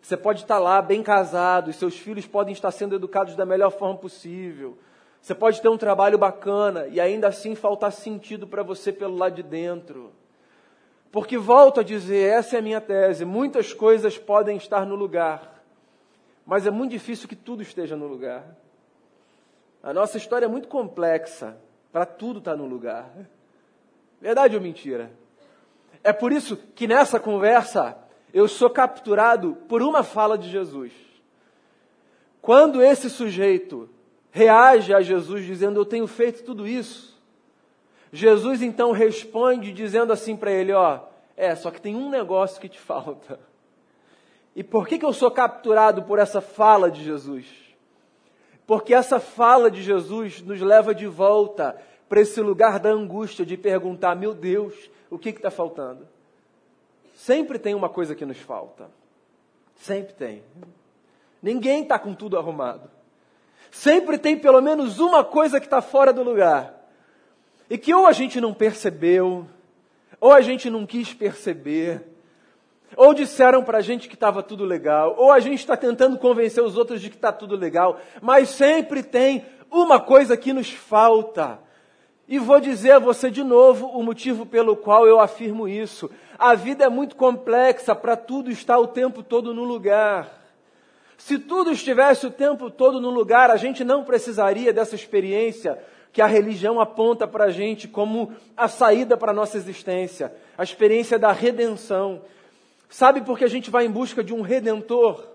você 0.00 0.16
pode 0.16 0.42
estar 0.42 0.58
lá 0.58 0.82
bem 0.82 1.02
casado, 1.02 1.70
e 1.70 1.72
seus 1.72 1.96
filhos 1.96 2.26
podem 2.26 2.52
estar 2.52 2.70
sendo 2.70 2.94
educados 2.94 3.34
da 3.34 3.46
melhor 3.46 3.70
forma 3.70 3.96
possível. 3.96 4.76
Você 5.22 5.34
pode 5.34 5.62
ter 5.62 5.68
um 5.68 5.78
trabalho 5.78 6.18
bacana 6.18 6.88
e 6.88 7.00
ainda 7.00 7.28
assim 7.28 7.54
faltar 7.54 7.92
sentido 7.92 8.46
para 8.46 8.62
você 8.62 8.92
pelo 8.92 9.16
lado 9.16 9.36
de 9.36 9.42
dentro. 9.42 10.12
Porque 11.12 11.36
volto 11.36 11.78
a 11.78 11.82
dizer, 11.82 12.30
essa 12.30 12.56
é 12.56 12.58
a 12.58 12.62
minha 12.62 12.80
tese, 12.80 13.26
muitas 13.26 13.74
coisas 13.74 14.16
podem 14.16 14.56
estar 14.56 14.86
no 14.86 14.94
lugar, 14.94 15.62
mas 16.46 16.66
é 16.66 16.70
muito 16.70 16.92
difícil 16.92 17.28
que 17.28 17.36
tudo 17.36 17.62
esteja 17.62 17.94
no 17.94 18.06
lugar. 18.06 18.56
A 19.82 19.92
nossa 19.92 20.16
história 20.16 20.46
é 20.46 20.48
muito 20.48 20.68
complexa 20.68 21.58
para 21.92 22.06
tudo 22.06 22.38
estar 22.38 22.56
no 22.56 22.64
lugar. 22.64 23.10
Verdade 24.22 24.56
ou 24.56 24.62
mentira? 24.62 25.12
É 26.02 26.14
por 26.14 26.32
isso 26.32 26.56
que 26.56 26.86
nessa 26.86 27.20
conversa 27.20 27.96
eu 28.32 28.48
sou 28.48 28.70
capturado 28.70 29.54
por 29.68 29.82
uma 29.82 30.02
fala 30.02 30.38
de 30.38 30.48
Jesus. 30.48 30.92
Quando 32.40 32.82
esse 32.82 33.10
sujeito 33.10 33.90
reage 34.30 34.94
a 34.94 35.02
Jesus 35.02 35.44
dizendo: 35.44 35.78
Eu 35.78 35.84
tenho 35.84 36.06
feito 36.06 36.42
tudo 36.42 36.66
isso, 36.66 37.11
Jesus 38.12 38.60
então 38.60 38.92
responde 38.92 39.72
dizendo 39.72 40.12
assim 40.12 40.36
para 40.36 40.50
ele: 40.50 40.72
Ó, 40.72 41.00
é, 41.36 41.54
só 41.54 41.70
que 41.70 41.80
tem 41.80 41.96
um 41.96 42.10
negócio 42.10 42.60
que 42.60 42.68
te 42.68 42.78
falta. 42.80 43.40
E 44.54 44.62
por 44.62 44.86
que, 44.86 44.98
que 44.98 45.04
eu 45.04 45.14
sou 45.14 45.30
capturado 45.30 46.02
por 46.02 46.18
essa 46.18 46.42
fala 46.42 46.90
de 46.90 47.02
Jesus? 47.02 47.46
Porque 48.66 48.94
essa 48.94 49.18
fala 49.18 49.70
de 49.70 49.82
Jesus 49.82 50.42
nos 50.42 50.60
leva 50.60 50.94
de 50.94 51.06
volta 51.06 51.76
para 52.08 52.20
esse 52.20 52.40
lugar 52.42 52.78
da 52.78 52.90
angústia 52.90 53.46
de 53.46 53.56
perguntar: 53.56 54.14
meu 54.14 54.34
Deus, 54.34 54.90
o 55.10 55.18
que 55.18 55.30
está 55.30 55.50
faltando? 55.50 56.06
Sempre 57.14 57.58
tem 57.58 57.74
uma 57.74 57.88
coisa 57.88 58.14
que 58.14 58.26
nos 58.26 58.38
falta. 58.38 58.90
Sempre 59.76 60.12
tem. 60.12 60.42
Ninguém 61.42 61.82
está 61.82 61.98
com 61.98 62.14
tudo 62.14 62.38
arrumado. 62.38 62.90
Sempre 63.70 64.18
tem 64.18 64.38
pelo 64.38 64.60
menos 64.60 65.00
uma 65.00 65.24
coisa 65.24 65.58
que 65.58 65.66
está 65.66 65.80
fora 65.80 66.12
do 66.12 66.22
lugar. 66.22 66.81
E 67.72 67.78
que 67.78 67.94
ou 67.94 68.06
a 68.06 68.12
gente 68.12 68.38
não 68.38 68.52
percebeu, 68.52 69.46
ou 70.20 70.30
a 70.30 70.42
gente 70.42 70.68
não 70.68 70.84
quis 70.84 71.14
perceber, 71.14 72.02
ou 72.94 73.14
disseram 73.14 73.64
para 73.64 73.78
a 73.78 73.80
gente 73.80 74.10
que 74.10 74.14
estava 74.14 74.42
tudo 74.42 74.62
legal, 74.62 75.14
ou 75.16 75.32
a 75.32 75.40
gente 75.40 75.60
está 75.60 75.74
tentando 75.74 76.18
convencer 76.18 76.62
os 76.62 76.76
outros 76.76 77.00
de 77.00 77.08
que 77.08 77.16
está 77.16 77.32
tudo 77.32 77.56
legal, 77.56 77.98
mas 78.20 78.50
sempre 78.50 79.02
tem 79.02 79.46
uma 79.70 79.98
coisa 79.98 80.36
que 80.36 80.52
nos 80.52 80.70
falta. 80.70 81.60
E 82.28 82.38
vou 82.38 82.60
dizer 82.60 82.90
a 82.90 82.98
você 82.98 83.30
de 83.30 83.42
novo 83.42 83.86
o 83.86 84.02
motivo 84.02 84.44
pelo 84.44 84.76
qual 84.76 85.08
eu 85.08 85.18
afirmo 85.18 85.66
isso. 85.66 86.10
A 86.38 86.54
vida 86.54 86.84
é 86.84 86.90
muito 86.90 87.16
complexa 87.16 87.94
para 87.94 88.18
tudo 88.18 88.50
estar 88.50 88.78
o 88.78 88.86
tempo 88.86 89.22
todo 89.22 89.54
no 89.54 89.64
lugar. 89.64 90.42
Se 91.16 91.38
tudo 91.38 91.72
estivesse 91.72 92.26
o 92.26 92.30
tempo 92.30 92.68
todo 92.68 93.00
no 93.00 93.08
lugar, 93.08 93.50
a 93.50 93.56
gente 93.56 93.82
não 93.82 94.04
precisaria 94.04 94.74
dessa 94.74 94.94
experiência 94.94 95.82
que 96.12 96.20
a 96.20 96.26
religião 96.26 96.80
aponta 96.80 97.26
para 97.26 97.44
a 97.44 97.50
gente 97.50 97.88
como 97.88 98.32
a 98.56 98.68
saída 98.68 99.16
para 99.16 99.30
a 99.30 99.34
nossa 99.34 99.56
existência, 99.56 100.32
a 100.56 100.62
experiência 100.62 101.18
da 101.18 101.32
redenção. 101.32 102.22
Sabe 102.88 103.22
por 103.22 103.38
que 103.38 103.44
a 103.44 103.48
gente 103.48 103.70
vai 103.70 103.86
em 103.86 103.90
busca 103.90 104.22
de 104.22 104.34
um 104.34 104.42
redentor? 104.42 105.26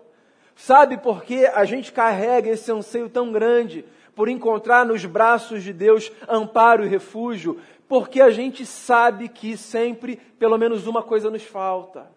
Sabe 0.56 0.98
por 0.98 1.24
que 1.24 1.46
a 1.48 1.66
gente 1.66 1.92
carrega 1.92 2.50
esse 2.52 2.72
anseio 2.72 3.10
tão 3.10 3.32
grande 3.32 3.84
por 4.16 4.30
encontrar 4.30 4.86
nos 4.86 5.06
braços 5.06 5.64
de 5.64 5.74
Deus 5.74 6.12
amparo 6.28 6.86
e 6.86 6.88
refúgio, 6.88 7.60
porque 7.88 8.22
a 8.22 8.30
gente 8.30 8.66
sabe 8.66 9.30
que 9.30 9.56
sempre 9.56 10.18
pelo 10.40 10.58
menos 10.58 10.88
uma 10.88 11.02
coisa 11.02 11.30
nos 11.30 11.44
falta. 11.44 12.08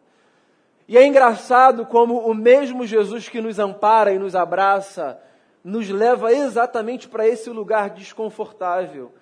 E 0.88 0.98
é 0.98 1.06
engraçado 1.06 1.86
como 1.86 2.18
o 2.18 2.34
mesmo 2.34 2.86
Jesus 2.86 3.28
que 3.28 3.40
nos 3.40 3.58
ampara 3.58 4.12
e 4.12 4.18
nos 4.18 4.34
abraça, 4.34 5.20
nos 5.62 5.88
leva 5.88 6.32
exatamente 6.32 7.08
para 7.08 7.26
esse 7.26 7.50
lugar 7.50 7.90
desconfortável, 7.90 9.12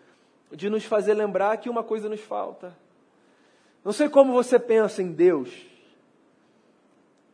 de 0.52 0.70
nos 0.70 0.84
fazer 0.84 1.14
lembrar 1.14 1.56
que 1.58 1.68
uma 1.68 1.82
coisa 1.82 2.08
nos 2.08 2.20
falta. 2.20 2.76
Não 3.84 3.92
sei 3.92 4.08
como 4.08 4.32
você 4.32 4.58
pensa 4.58 5.02
em 5.02 5.12
Deus. 5.12 5.50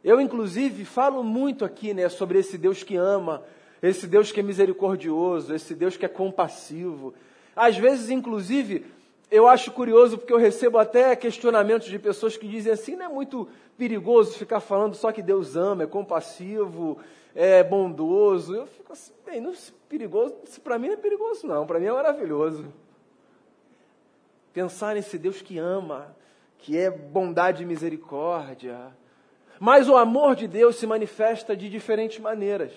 Eu, 0.03 0.21
inclusive, 0.21 0.85
falo 0.85 1.23
muito 1.23 1.65
aqui 1.65 1.95
né, 1.95 2.09
sobre 2.09 2.39
esse 2.39 2.59
Deus 2.59 2.83
que 2.83 2.97
ama, 2.97 3.43
esse 3.83 4.07
Deus 4.07 4.31
que 4.33 4.41
é 4.41 4.43
misericordioso, 4.43 5.55
esse 5.55 5.75
Deus 5.75 5.97
que 5.97 6.05
é 6.05 6.09
compassivo. 6.09 7.15
Às 7.57 7.77
vezes, 7.77 8.11
inclusive, 8.11 8.87
eu 9.31 9.49
acho 9.49 9.73
curioso 9.73 10.19
porque 10.19 10.33
eu 10.33 10.39
recebo 10.39 10.79
até 10.79 11.15
questionamentos 11.17 11.89
de 11.89 11.99
pessoas 11.99 12.37
que 12.37 12.47
dizem 12.47 12.73
assim: 12.73 12.97
não 12.97 13.07
é 13.07 13.09
muito 13.09 13.49
perigoso 13.77 14.39
ficar 14.39 14.61
falando 14.61 14.95
só 14.95 15.11
que 15.11 15.23
Deus 15.23 15.57
ama, 15.57 15.85
é 15.85 15.87
compassivo, 15.87 16.99
é 17.35 17.63
bondoso. 17.63 18.55
Eu 18.55 18.67
fico 18.67 18.93
assim, 18.93 19.13
bem, 19.27 19.41
não 19.41 19.53
perigoso, 19.89 20.35
para 20.63 20.79
mim 20.79 20.89
não 20.89 20.95
é 20.95 20.99
perigoso, 20.99 21.47
não, 21.47 21.67
para 21.67 21.79
mim 21.79 21.87
é 21.87 21.93
maravilhoso. 21.93 22.73
Pensar 24.53 24.95
nesse 24.95 25.19
Deus 25.19 25.43
que 25.43 25.59
ama, 25.59 26.15
que 26.59 26.79
é 26.79 26.91
bondade 26.91 27.63
e 27.63 27.67
misericórdia. 27.67 28.97
Mas 29.59 29.89
o 29.89 29.97
amor 29.97 30.35
de 30.35 30.47
Deus 30.47 30.77
se 30.77 30.87
manifesta 30.87 31.57
de 31.57 31.69
diferentes 31.69 32.19
maneiras. 32.19 32.73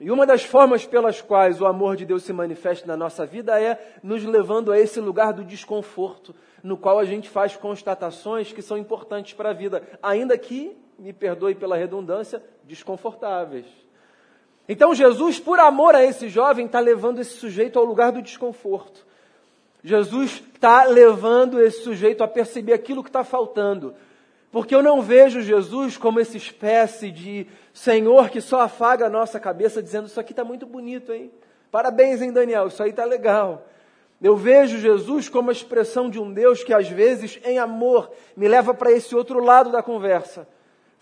E 0.00 0.10
uma 0.10 0.26
das 0.26 0.44
formas 0.44 0.84
pelas 0.84 1.22
quais 1.22 1.60
o 1.60 1.66
amor 1.66 1.96
de 1.96 2.04
Deus 2.04 2.24
se 2.24 2.32
manifesta 2.32 2.86
na 2.86 2.96
nossa 2.96 3.24
vida 3.24 3.60
é 3.60 3.98
nos 4.02 4.24
levando 4.24 4.72
a 4.72 4.78
esse 4.78 5.00
lugar 5.00 5.32
do 5.32 5.44
desconforto, 5.44 6.34
no 6.62 6.76
qual 6.76 6.98
a 6.98 7.04
gente 7.04 7.28
faz 7.28 7.56
constatações 7.56 8.52
que 8.52 8.60
são 8.60 8.76
importantes 8.76 9.34
para 9.34 9.50
a 9.50 9.52
vida, 9.52 9.82
ainda 10.02 10.36
que, 10.36 10.76
me 10.98 11.12
perdoe 11.12 11.54
pela 11.54 11.76
redundância, 11.76 12.42
desconfortáveis. 12.64 13.66
Então 14.68 14.94
Jesus, 14.94 15.38
por 15.38 15.58
amor 15.58 15.94
a 15.94 16.04
esse 16.04 16.28
jovem, 16.28 16.66
está 16.66 16.80
levando 16.80 17.20
esse 17.20 17.36
sujeito 17.36 17.78
ao 17.78 17.84
lugar 17.84 18.12
do 18.12 18.22
desconforto. 18.22 19.06
Jesus 19.82 20.42
está 20.54 20.84
levando 20.84 21.60
esse 21.60 21.82
sujeito 21.82 22.24
a 22.24 22.28
perceber 22.28 22.72
aquilo 22.72 23.02
que 23.02 23.10
está 23.10 23.22
faltando. 23.22 23.94
Porque 24.50 24.74
eu 24.74 24.82
não 24.82 25.02
vejo 25.02 25.42
Jesus 25.42 25.98
como 25.98 26.20
essa 26.20 26.36
espécie 26.36 27.10
de 27.10 27.46
Senhor 27.72 28.30
que 28.30 28.40
só 28.40 28.60
afaga 28.60 29.06
a 29.06 29.10
nossa 29.10 29.38
cabeça 29.38 29.82
dizendo: 29.82 30.06
Isso 30.06 30.18
aqui 30.18 30.32
está 30.32 30.44
muito 30.44 30.64
bonito, 30.64 31.12
hein? 31.12 31.30
Parabéns, 31.70 32.22
hein, 32.22 32.32
Daniel? 32.32 32.68
Isso 32.68 32.82
aí 32.82 32.90
está 32.90 33.04
legal. 33.04 33.66
Eu 34.22 34.36
vejo 34.36 34.78
Jesus 34.78 35.28
como 35.28 35.50
a 35.50 35.52
expressão 35.52 36.08
de 36.08 36.18
um 36.20 36.32
Deus 36.32 36.62
que, 36.64 36.72
às 36.72 36.88
vezes, 36.88 37.38
em 37.44 37.58
amor, 37.58 38.10
me 38.36 38.48
leva 38.48 38.72
para 38.72 38.92
esse 38.92 39.14
outro 39.14 39.38
lado 39.40 39.70
da 39.70 39.82
conversa, 39.82 40.46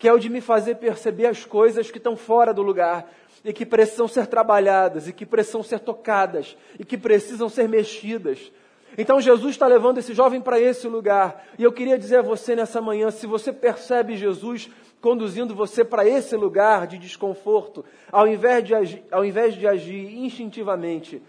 que 0.03 0.07
é 0.09 0.11
o 0.11 0.19
de 0.19 0.29
me 0.29 0.41
fazer 0.41 0.75
perceber 0.75 1.27
as 1.27 1.45
coisas 1.45 1.89
que 1.89 1.97
estão 1.97 2.17
fora 2.17 2.53
do 2.53 2.61
lugar 2.61 3.09
e 3.41 3.53
que 3.53 3.65
precisam 3.65 4.05
ser 4.05 4.27
trabalhadas, 4.27 5.07
e 5.07 5.13
que 5.13 5.25
precisam 5.25 5.63
ser 5.63 5.79
tocadas, 5.79 6.57
e 6.77 6.83
que 6.83 6.97
precisam 6.97 7.47
ser 7.47 7.69
mexidas 7.69 8.51
então 8.97 9.19
Jesus 9.19 9.51
está 9.51 9.65
levando 9.65 9.97
esse 9.97 10.13
jovem 10.13 10.39
para 10.39 10.59
esse 10.59 10.87
lugar. 10.87 11.45
E 11.57 11.63
eu 11.63 11.71
queria 11.71 11.97
dizer 11.97 12.17
a 12.17 12.21
você 12.21 12.55
nessa 12.55 12.79
manhã: 12.79 13.09
se 13.09 13.25
você 13.25 13.51
percebe 13.51 14.15
Jesus 14.15 14.69
conduzindo 15.01 15.55
você 15.55 15.83
para 15.83 16.07
esse 16.07 16.35
lugar 16.35 16.87
de 16.87 16.97
desconforto, 16.97 17.83
ao 18.11 18.27
invés 18.27 18.63
de 18.63 18.73
agir, 18.73 19.03
ao 19.11 19.25
invés 19.25 19.53
de 19.55 19.67
agir 19.67 20.17
instintivamente 20.17 21.21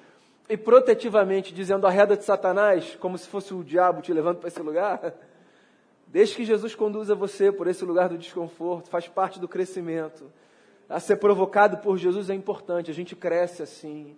e 0.48 0.56
protetivamente, 0.56 1.52
dizendo 1.54 1.86
a 1.86 1.90
reda 1.90 2.16
de 2.16 2.24
Satanás, 2.24 2.96
como 3.00 3.16
se 3.16 3.26
fosse 3.26 3.54
o 3.54 3.64
diabo 3.64 4.02
te 4.02 4.12
levando 4.12 4.38
para 4.38 4.48
esse 4.48 4.60
lugar, 4.60 5.14
deixe 6.14 6.36
que 6.36 6.44
Jesus 6.44 6.76
conduza 6.76 7.12
você 7.12 7.50
por 7.50 7.66
esse 7.66 7.84
lugar 7.84 8.08
do 8.08 8.16
desconforto, 8.16 8.88
faz 8.88 9.08
parte 9.08 9.40
do 9.40 9.48
crescimento. 9.48 10.30
A 10.88 11.00
ser 11.00 11.16
provocado 11.16 11.78
por 11.78 11.98
Jesus 11.98 12.30
é 12.30 12.34
importante, 12.34 12.88
a 12.88 12.94
gente 12.94 13.16
cresce 13.16 13.64
assim. 13.64 14.16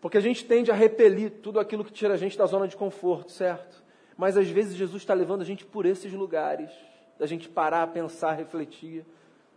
Porque 0.00 0.18
a 0.18 0.20
gente 0.20 0.44
tende 0.44 0.72
a 0.72 0.74
repelir 0.74 1.30
tudo 1.40 1.60
aquilo 1.60 1.84
que 1.84 1.92
tira 1.92 2.14
a 2.14 2.16
gente 2.16 2.36
da 2.36 2.46
zona 2.46 2.66
de 2.66 2.76
conforto, 2.76 3.30
certo? 3.30 3.80
Mas 4.16 4.36
às 4.36 4.48
vezes 4.48 4.74
Jesus 4.74 5.02
está 5.02 5.14
levando 5.14 5.42
a 5.42 5.44
gente 5.44 5.64
por 5.64 5.86
esses 5.86 6.12
lugares, 6.12 6.68
da 7.16 7.26
gente 7.26 7.48
parar, 7.48 7.86
pensar, 7.92 8.32
refletir, 8.32 9.06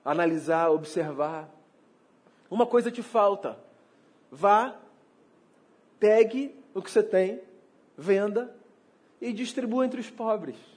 analisar, 0.05 0.69
observar. 0.69 1.49
Uma 2.51 2.67
coisa 2.67 2.91
te 2.91 3.01
falta. 3.01 3.57
Vá, 4.29 4.75
pegue 5.99 6.55
o 6.71 6.83
que 6.83 6.91
você 6.91 7.01
tem, 7.01 7.41
venda 7.97 8.55
e 9.19 9.33
distribua 9.33 9.83
entre 9.87 9.99
os 9.99 10.11
pobres. 10.11 10.72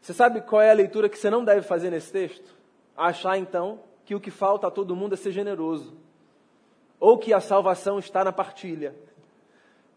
Você 0.00 0.14
sabe 0.14 0.40
qual 0.40 0.62
é 0.62 0.70
a 0.70 0.74
leitura 0.74 1.08
que 1.08 1.18
você 1.18 1.28
não 1.28 1.44
deve 1.44 1.62
fazer 1.62 1.90
nesse 1.90 2.12
texto? 2.12 2.56
Achar 2.96 3.36
então 3.38 3.80
que 4.04 4.14
o 4.14 4.20
que 4.20 4.30
falta 4.30 4.66
a 4.66 4.70
todo 4.70 4.96
mundo 4.96 5.12
é 5.14 5.16
ser 5.16 5.32
generoso. 5.32 5.96
ou 7.00 7.16
que 7.16 7.32
a 7.32 7.40
salvação 7.40 7.98
está 7.98 8.24
na 8.24 8.32
partilha. 8.32 8.94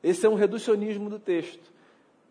Esse 0.03 0.25
é 0.25 0.29
um 0.29 0.36
reducionismo 0.36 1.10
do 1.10 1.20
texto. 1.20 1.72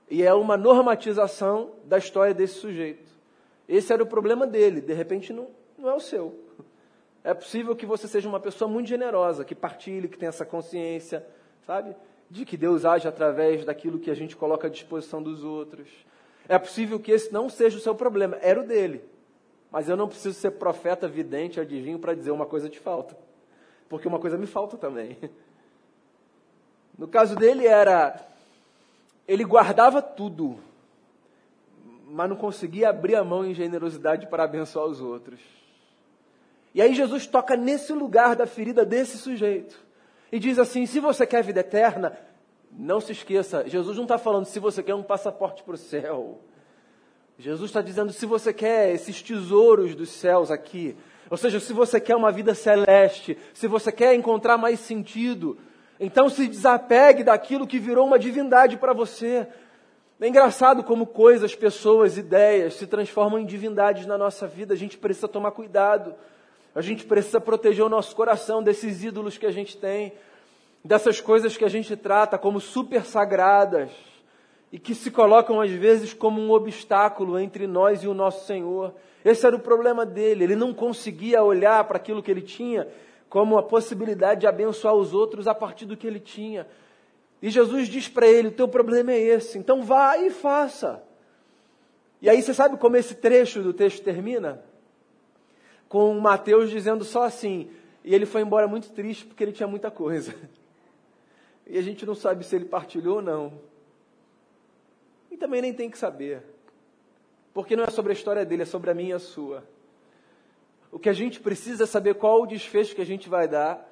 E 0.08 0.22
é 0.22 0.34
uma 0.34 0.56
normatização 0.56 1.72
da 1.84 1.98
história 1.98 2.34
desse 2.34 2.54
sujeito. 2.54 3.10
Esse 3.68 3.92
era 3.92 4.02
o 4.02 4.06
problema 4.06 4.46
dele, 4.46 4.80
de 4.80 4.92
repente 4.92 5.32
não, 5.32 5.48
não 5.78 5.88
é 5.88 5.94
o 5.94 6.00
seu. 6.00 6.36
É 7.22 7.32
possível 7.32 7.76
que 7.76 7.86
você 7.86 8.08
seja 8.08 8.28
uma 8.28 8.40
pessoa 8.40 8.68
muito 8.68 8.88
generosa, 8.88 9.44
que 9.44 9.54
partilhe, 9.54 10.08
que 10.08 10.18
tenha 10.18 10.30
essa 10.30 10.44
consciência, 10.44 11.24
sabe? 11.64 11.94
De 12.28 12.44
que 12.44 12.56
Deus 12.56 12.84
age 12.84 13.06
através 13.06 13.64
daquilo 13.64 14.00
que 14.00 14.10
a 14.10 14.14
gente 14.14 14.36
coloca 14.36 14.66
à 14.66 14.70
disposição 14.70 15.22
dos 15.22 15.44
outros. 15.44 15.88
É 16.50 16.58
possível 16.58 16.98
que 16.98 17.12
esse 17.12 17.32
não 17.32 17.48
seja 17.48 17.78
o 17.78 17.80
seu 17.80 17.94
problema, 17.94 18.36
era 18.42 18.60
o 18.60 18.66
dele. 18.66 19.04
Mas 19.70 19.88
eu 19.88 19.96
não 19.96 20.08
preciso 20.08 20.34
ser 20.34 20.50
profeta, 20.50 21.06
vidente, 21.06 21.60
adivinho 21.60 21.96
para 21.96 22.12
dizer 22.12 22.32
uma 22.32 22.44
coisa 22.44 22.68
te 22.68 22.80
falta. 22.80 23.16
Porque 23.88 24.08
uma 24.08 24.18
coisa 24.18 24.36
me 24.36 24.46
falta 24.46 24.76
também. 24.76 25.16
No 26.98 27.08
caso 27.08 27.34
dele 27.34 27.66
era 27.66 28.14
ele 29.26 29.42
guardava 29.42 30.02
tudo, 30.02 30.58
mas 32.04 32.28
não 32.28 32.36
conseguia 32.36 32.90
abrir 32.90 33.14
a 33.14 33.24
mão 33.24 33.46
em 33.46 33.54
generosidade 33.54 34.26
para 34.26 34.44
abençoar 34.44 34.84
os 34.84 35.00
outros. 35.00 35.40
E 36.74 36.82
aí 36.82 36.92
Jesus 36.92 37.26
toca 37.26 37.56
nesse 37.56 37.94
lugar 37.94 38.36
da 38.36 38.44
ferida 38.44 38.84
desse 38.84 39.16
sujeito 39.16 39.82
e 40.30 40.38
diz 40.38 40.58
assim: 40.58 40.84
se 40.84 41.00
você 41.00 41.26
quer 41.26 41.42
vida 41.42 41.60
eterna, 41.60 42.18
não 42.72 43.00
se 43.00 43.12
esqueça, 43.12 43.68
Jesus 43.68 43.96
não 43.96 44.04
está 44.04 44.18
falando 44.18 44.44
se 44.44 44.58
você 44.58 44.82
quer 44.82 44.94
um 44.94 45.02
passaporte 45.02 45.62
para 45.62 45.74
o 45.74 45.78
céu. 45.78 46.40
Jesus 47.38 47.70
está 47.70 47.80
dizendo 47.80 48.12
se 48.12 48.26
você 48.26 48.52
quer 48.52 48.92
esses 48.92 49.22
tesouros 49.22 49.94
dos 49.94 50.10
céus 50.10 50.50
aqui, 50.50 50.96
ou 51.30 51.36
seja, 51.36 51.58
se 51.60 51.72
você 51.72 52.00
quer 52.00 52.16
uma 52.16 52.30
vida 52.30 52.54
celeste, 52.54 53.38
se 53.54 53.66
você 53.66 53.90
quer 53.90 54.14
encontrar 54.14 54.58
mais 54.58 54.80
sentido, 54.80 55.56
então 55.98 56.28
se 56.28 56.48
desapegue 56.48 57.22
daquilo 57.22 57.66
que 57.66 57.78
virou 57.78 58.06
uma 58.06 58.18
divindade 58.18 58.76
para 58.76 58.92
você. 58.92 59.46
É 60.20 60.28
engraçado 60.28 60.82
como 60.82 61.06
coisas, 61.06 61.54
pessoas, 61.54 62.18
ideias 62.18 62.74
se 62.74 62.86
transformam 62.86 63.38
em 63.38 63.46
divindades 63.46 64.06
na 64.06 64.18
nossa 64.18 64.46
vida. 64.46 64.74
A 64.74 64.76
gente 64.76 64.98
precisa 64.98 65.28
tomar 65.28 65.52
cuidado. 65.52 66.14
A 66.74 66.80
gente 66.80 67.04
precisa 67.04 67.40
proteger 67.40 67.84
o 67.84 67.88
nosso 67.88 68.14
coração 68.14 68.62
desses 68.62 69.02
ídolos 69.02 69.36
que 69.36 69.46
a 69.46 69.50
gente 69.50 69.76
tem, 69.76 70.12
dessas 70.84 71.20
coisas 71.20 71.56
que 71.56 71.64
a 71.64 71.68
gente 71.68 71.96
trata 71.96 72.38
como 72.38 72.60
super 72.60 73.04
sagradas 73.04 73.90
e 74.72 74.78
que 74.78 74.94
se 74.94 75.10
colocam 75.10 75.60
às 75.60 75.70
vezes 75.70 76.14
como 76.14 76.40
um 76.40 76.50
obstáculo 76.50 77.38
entre 77.38 77.66
nós 77.66 78.02
e 78.02 78.08
o 78.08 78.14
nosso 78.14 78.46
Senhor. 78.46 78.94
Esse 79.24 79.46
era 79.46 79.56
o 79.56 79.60
problema 79.60 80.06
dele. 80.06 80.44
Ele 80.44 80.56
não 80.56 80.72
conseguia 80.72 81.42
olhar 81.42 81.84
para 81.84 81.96
aquilo 81.96 82.22
que 82.22 82.30
ele 82.30 82.42
tinha 82.42 82.88
como 83.28 83.58
a 83.58 83.62
possibilidade 83.62 84.40
de 84.40 84.46
abençoar 84.46 84.94
os 84.94 85.14
outros 85.14 85.46
a 85.46 85.54
partir 85.54 85.86
do 85.86 85.96
que 85.96 86.06
ele 86.06 86.20
tinha. 86.20 86.66
E 87.42 87.50
Jesus 87.50 87.88
diz 87.88 88.08
para 88.08 88.26
ele: 88.26 88.48
O 88.48 88.52
teu 88.52 88.68
problema 88.68 89.12
é 89.12 89.18
esse, 89.18 89.58
então 89.58 89.82
vá 89.82 90.16
e 90.18 90.30
faça. 90.30 91.02
E 92.20 92.28
aí 92.28 92.42
você 92.42 92.52
sabe 92.52 92.76
como 92.76 92.96
esse 92.96 93.14
trecho 93.14 93.62
do 93.62 93.72
texto 93.72 94.02
termina? 94.02 94.62
com 95.90 96.14
Mateus 96.20 96.70
dizendo 96.70 97.02
só 97.02 97.24
assim, 97.24 97.68
e 98.04 98.14
ele 98.14 98.24
foi 98.24 98.42
embora 98.42 98.68
muito 98.68 98.92
triste 98.92 99.26
porque 99.26 99.42
ele 99.42 99.50
tinha 99.52 99.66
muita 99.66 99.90
coisa. 99.90 100.32
E 101.70 101.78
a 101.78 101.82
gente 101.82 102.04
não 102.04 102.16
sabe 102.16 102.44
se 102.44 102.56
ele 102.56 102.64
partilhou 102.64 103.16
ou 103.16 103.22
não. 103.22 103.52
E 105.30 105.36
também 105.36 105.62
nem 105.62 105.72
tem 105.72 105.88
que 105.88 105.96
saber. 105.96 106.42
Porque 107.54 107.76
não 107.76 107.84
é 107.84 107.90
sobre 107.90 108.10
a 108.10 108.14
história 108.14 108.44
dele, 108.44 108.62
é 108.62 108.66
sobre 108.66 108.90
a 108.90 108.94
minha 108.94 109.10
e 109.10 109.12
a 109.12 109.20
sua. 109.20 109.62
O 110.90 110.98
que 110.98 111.08
a 111.08 111.12
gente 111.12 111.38
precisa 111.38 111.84
é 111.84 111.86
saber 111.86 112.14
qual 112.14 112.42
o 112.42 112.46
desfecho 112.46 112.92
que 112.92 113.00
a 113.00 113.06
gente 113.06 113.28
vai 113.28 113.46
dar 113.46 113.88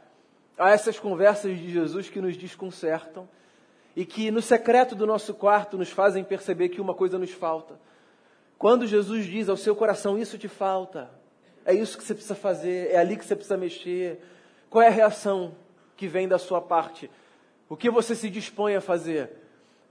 a 0.59 0.71
essas 0.71 0.99
conversas 0.99 1.57
de 1.57 1.71
Jesus 1.71 2.11
que 2.11 2.21
nos 2.21 2.37
desconcertam 2.37 3.29
e 3.95 4.05
que 4.05 4.33
no 4.33 4.43
secreto 4.43 4.97
do 4.97 5.07
nosso 5.07 5.33
quarto 5.33 5.79
nos 5.79 5.91
fazem 5.91 6.25
perceber 6.25 6.71
que 6.71 6.81
uma 6.81 6.95
coisa 6.95 7.17
nos 7.17 7.31
falta. 7.31 7.79
Quando 8.59 8.89
Jesus 8.89 9.25
diz 9.25 9.49
ao 9.49 9.57
seu 9.57 9.77
coração, 9.77 10.19
isso 10.19 10.37
te 10.37 10.49
falta, 10.49 11.09
é 11.65 11.73
isso 11.73 11.97
que 11.97 12.03
você 12.03 12.13
precisa 12.13 12.35
fazer, 12.35 12.91
é 12.91 12.97
ali 12.97 13.17
que 13.17 13.25
você 13.25 13.37
precisa 13.37 13.57
mexer. 13.57 14.21
Qual 14.69 14.83
é 14.83 14.89
a 14.89 14.91
reação 14.91 15.55
que 15.97 16.09
vem 16.09 16.27
da 16.27 16.39
sua 16.39 16.61
parte? 16.61 17.09
O 17.69 17.77
que 17.77 17.91
você 17.91 18.15
se 18.15 18.31
dispõe 18.31 18.75
a 18.75 18.81
fazer? 18.81 19.31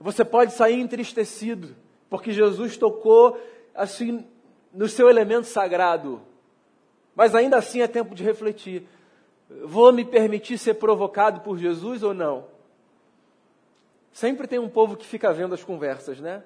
Você 0.00 0.24
pode 0.24 0.52
sair 0.52 0.80
entristecido, 0.80 1.76
porque 2.10 2.32
Jesus 2.32 2.76
tocou 2.76 3.40
assim 3.74 4.26
no 4.72 4.88
seu 4.88 5.08
elemento 5.08 5.46
sagrado. 5.46 6.20
Mas 7.14 7.34
ainda 7.34 7.56
assim 7.56 7.80
é 7.80 7.88
tempo 7.88 8.14
de 8.14 8.22
refletir. 8.22 8.86
Vou 9.64 9.92
me 9.92 10.04
permitir 10.04 10.58
ser 10.58 10.74
provocado 10.74 11.40
por 11.40 11.58
Jesus 11.58 12.02
ou 12.02 12.12
não? 12.12 12.46
Sempre 14.12 14.46
tem 14.46 14.58
um 14.58 14.68
povo 14.68 14.96
que 14.96 15.06
fica 15.06 15.32
vendo 15.32 15.54
as 15.54 15.64
conversas, 15.64 16.20
né? 16.20 16.42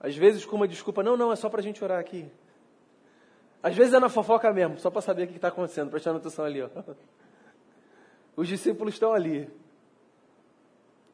Às 0.00 0.16
vezes 0.16 0.44
com 0.44 0.56
uma 0.56 0.68
desculpa, 0.68 1.02
não, 1.02 1.16
não, 1.16 1.32
é 1.32 1.36
só 1.36 1.48
para 1.48 1.60
a 1.60 1.62
gente 1.62 1.82
orar 1.82 1.98
aqui. 1.98 2.30
Às 3.62 3.74
vezes 3.74 3.94
é 3.94 3.98
na 3.98 4.08
fofoca 4.08 4.52
mesmo, 4.52 4.78
só 4.78 4.90
para 4.90 5.00
saber 5.00 5.24
o 5.24 5.26
que 5.28 5.36
está 5.36 5.48
acontecendo, 5.48 5.90
prestando 5.90 6.18
atenção 6.18 6.44
ali. 6.44 6.62
Ó. 6.62 6.68
Os 8.36 8.46
discípulos 8.46 8.94
estão 8.94 9.12
ali, 9.12 9.48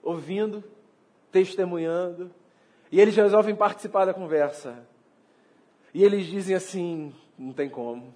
ouvindo, 0.02 0.64
testemunhando, 1.30 2.30
e 2.90 3.00
eles 3.00 3.14
resolvem 3.14 3.54
participar 3.54 4.04
da 4.04 4.14
conversa. 4.14 4.76
E 5.94 6.04
eles 6.04 6.26
dizem 6.26 6.54
assim: 6.56 7.14
não 7.38 7.52
tem 7.52 7.68
como. 7.68 8.14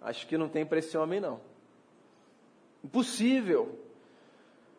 Acho 0.00 0.26
que 0.26 0.38
não 0.38 0.48
tem 0.48 0.64
para 0.64 0.78
esse 0.78 0.96
homem, 0.96 1.20
não. 1.20 1.40
Impossível. 2.84 3.78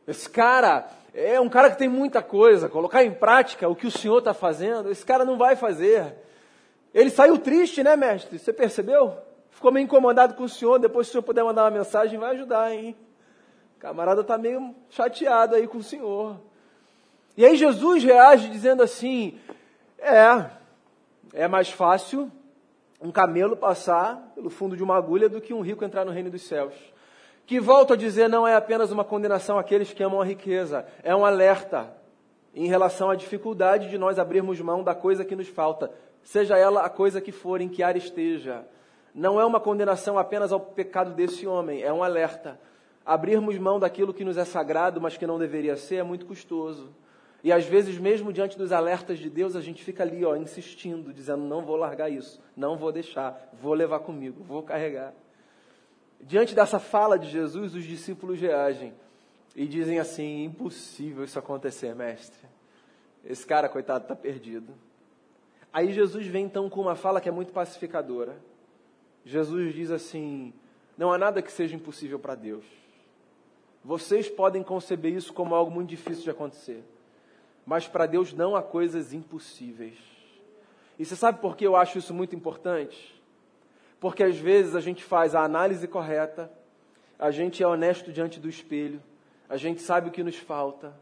Esse 0.07 0.29
cara 0.29 0.89
é 1.13 1.39
um 1.39 1.49
cara 1.49 1.69
que 1.69 1.77
tem 1.77 1.89
muita 1.89 2.21
coisa. 2.21 2.69
Colocar 2.69 3.03
em 3.03 3.11
prática 3.11 3.67
o 3.67 3.75
que 3.75 3.87
o 3.87 3.91
senhor 3.91 4.19
está 4.19 4.33
fazendo, 4.33 4.89
esse 4.89 5.05
cara 5.05 5.25
não 5.25 5.37
vai 5.37 5.55
fazer. 5.55 6.15
Ele 6.93 7.09
saiu 7.09 7.37
triste, 7.37 7.83
né, 7.83 7.95
mestre? 7.97 8.39
Você 8.39 8.53
percebeu? 8.53 9.17
Ficou 9.51 9.71
meio 9.71 9.83
incomodado 9.83 10.35
com 10.35 10.43
o 10.43 10.49
senhor. 10.49 10.79
Depois, 10.79 11.07
se 11.07 11.11
o 11.11 11.13
senhor 11.13 11.23
puder 11.23 11.43
mandar 11.43 11.63
uma 11.63 11.71
mensagem, 11.71 12.17
vai 12.17 12.31
ajudar, 12.31 12.73
hein? 12.73 12.95
Camarada 13.79 14.21
está 14.21 14.37
meio 14.37 14.75
chateado 14.89 15.55
aí 15.55 15.67
com 15.67 15.77
o 15.77 15.83
senhor. 15.83 16.37
E 17.35 17.45
aí 17.45 17.55
Jesus 17.55 18.03
reage 18.03 18.49
dizendo 18.49 18.81
assim: 18.81 19.37
É, 19.99 20.49
é 21.33 21.47
mais 21.47 21.69
fácil 21.69 22.31
um 22.99 23.11
camelo 23.11 23.55
passar 23.55 24.31
pelo 24.33 24.49
fundo 24.49 24.75
de 24.75 24.83
uma 24.83 24.95
agulha 24.95 25.29
do 25.29 25.39
que 25.39 25.53
um 25.53 25.61
rico 25.61 25.85
entrar 25.85 26.03
no 26.03 26.11
reino 26.11 26.31
dos 26.31 26.41
céus. 26.41 26.73
Que 27.45 27.59
volto 27.59 27.93
a 27.93 27.95
dizer, 27.95 28.27
não 28.27 28.47
é 28.47 28.55
apenas 28.55 28.91
uma 28.91 29.03
condenação 29.03 29.57
àqueles 29.57 29.93
que 29.93 30.03
amam 30.03 30.19
a 30.19 30.25
riqueza, 30.25 30.85
é 31.03 31.15
um 31.15 31.23
alerta 31.23 31.95
em 32.53 32.67
relação 32.67 33.09
à 33.09 33.15
dificuldade 33.15 33.89
de 33.89 33.97
nós 33.97 34.17
abrirmos 34.17 34.59
mão 34.59 34.83
da 34.83 34.95
coisa 34.95 35.23
que 35.23 35.35
nos 35.35 35.47
falta, 35.47 35.91
seja 36.23 36.57
ela 36.57 36.81
a 36.81 36.89
coisa 36.89 37.21
que 37.21 37.31
for, 37.31 37.61
em 37.61 37.69
que 37.69 37.83
área 37.83 37.99
esteja. 37.99 38.65
Não 39.13 39.39
é 39.39 39.45
uma 39.45 39.59
condenação 39.59 40.17
apenas 40.17 40.51
ao 40.51 40.59
pecado 40.59 41.13
desse 41.13 41.45
homem, 41.45 41.83
é 41.83 41.93
um 41.93 42.03
alerta. 42.03 42.59
Abrirmos 43.07 43.57
mão 43.57 43.79
daquilo 43.79 44.13
que 44.13 44.25
nos 44.25 44.35
é 44.35 44.43
sagrado, 44.43 44.99
mas 44.99 45.15
que 45.15 45.25
não 45.25 45.39
deveria 45.39 45.77
ser, 45.77 45.95
é 45.95 46.03
muito 46.03 46.25
custoso. 46.25 46.93
E 47.41 47.53
às 47.53 47.63
vezes, 47.63 47.97
mesmo 47.97 48.33
diante 48.33 48.57
dos 48.57 48.73
alertas 48.73 49.17
de 49.17 49.29
Deus, 49.29 49.55
a 49.55 49.61
gente 49.61 49.81
fica 49.81 50.03
ali, 50.03 50.25
ó, 50.25 50.35
insistindo, 50.35 51.13
dizendo: 51.13 51.45
não 51.45 51.63
vou 51.63 51.77
largar 51.77 52.09
isso, 52.09 52.43
não 52.53 52.75
vou 52.75 52.91
deixar, 52.91 53.49
vou 53.61 53.73
levar 53.73 53.99
comigo, 53.99 54.43
vou 54.43 54.61
carregar. 54.61 55.13
Diante 56.19 56.53
dessa 56.53 56.79
fala 56.79 57.17
de 57.17 57.29
Jesus, 57.29 57.73
os 57.75 57.85
discípulos 57.85 58.41
reagem 58.41 58.93
e 59.55 59.65
dizem 59.65 59.99
assim: 59.99 60.43
impossível 60.43 61.23
isso 61.23 61.39
acontecer, 61.39 61.95
mestre. 61.95 62.45
Esse 63.23 63.45
cara, 63.45 63.69
coitado, 63.69 64.03
está 64.03 64.17
perdido. 64.17 64.73
Aí 65.71 65.93
Jesus 65.93 66.27
vem 66.27 66.43
então 66.43 66.69
com 66.69 66.81
uma 66.81 66.95
fala 66.95 67.21
que 67.21 67.29
é 67.29 67.31
muito 67.31 67.53
pacificadora. 67.53 68.35
Jesus 69.23 69.73
diz 69.73 69.91
assim: 69.91 70.53
não 70.97 71.13
há 71.13 71.17
nada 71.17 71.41
que 71.41 71.53
seja 71.53 71.73
impossível 71.73 72.19
para 72.19 72.35
Deus. 72.35 72.65
Vocês 73.87 74.27
podem 74.27 74.63
conceber 74.63 75.13
isso 75.13 75.31
como 75.31 75.55
algo 75.55 75.71
muito 75.71 75.87
difícil 75.87 76.25
de 76.25 76.29
acontecer, 76.29 76.83
mas 77.65 77.87
para 77.87 78.05
Deus 78.05 78.33
não 78.33 78.53
há 78.53 78.61
coisas 78.61 79.13
impossíveis. 79.13 79.97
E 80.99 81.05
você 81.05 81.15
sabe 81.15 81.39
por 81.39 81.55
que 81.55 81.65
eu 81.65 81.73
acho 81.73 81.97
isso 81.97 82.13
muito 82.13 82.35
importante? 82.35 83.17
Porque 83.97 84.23
às 84.25 84.37
vezes 84.37 84.75
a 84.75 84.81
gente 84.81 85.05
faz 85.05 85.33
a 85.33 85.41
análise 85.41 85.87
correta, 85.87 86.51
a 87.17 87.31
gente 87.31 87.63
é 87.63 87.67
honesto 87.67 88.11
diante 88.11 88.41
do 88.41 88.49
espelho, 88.49 89.01
a 89.47 89.55
gente 89.55 89.81
sabe 89.81 90.09
o 90.09 90.11
que 90.11 90.21
nos 90.21 90.35
falta, 90.35 90.93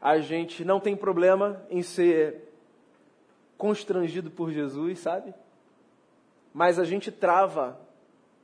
a 0.00 0.20
gente 0.20 0.64
não 0.64 0.78
tem 0.78 0.94
problema 0.94 1.60
em 1.68 1.82
ser 1.82 2.54
constrangido 3.58 4.30
por 4.30 4.52
Jesus, 4.52 5.00
sabe? 5.00 5.34
Mas 6.54 6.78
a 6.78 6.84
gente 6.84 7.10
trava 7.10 7.80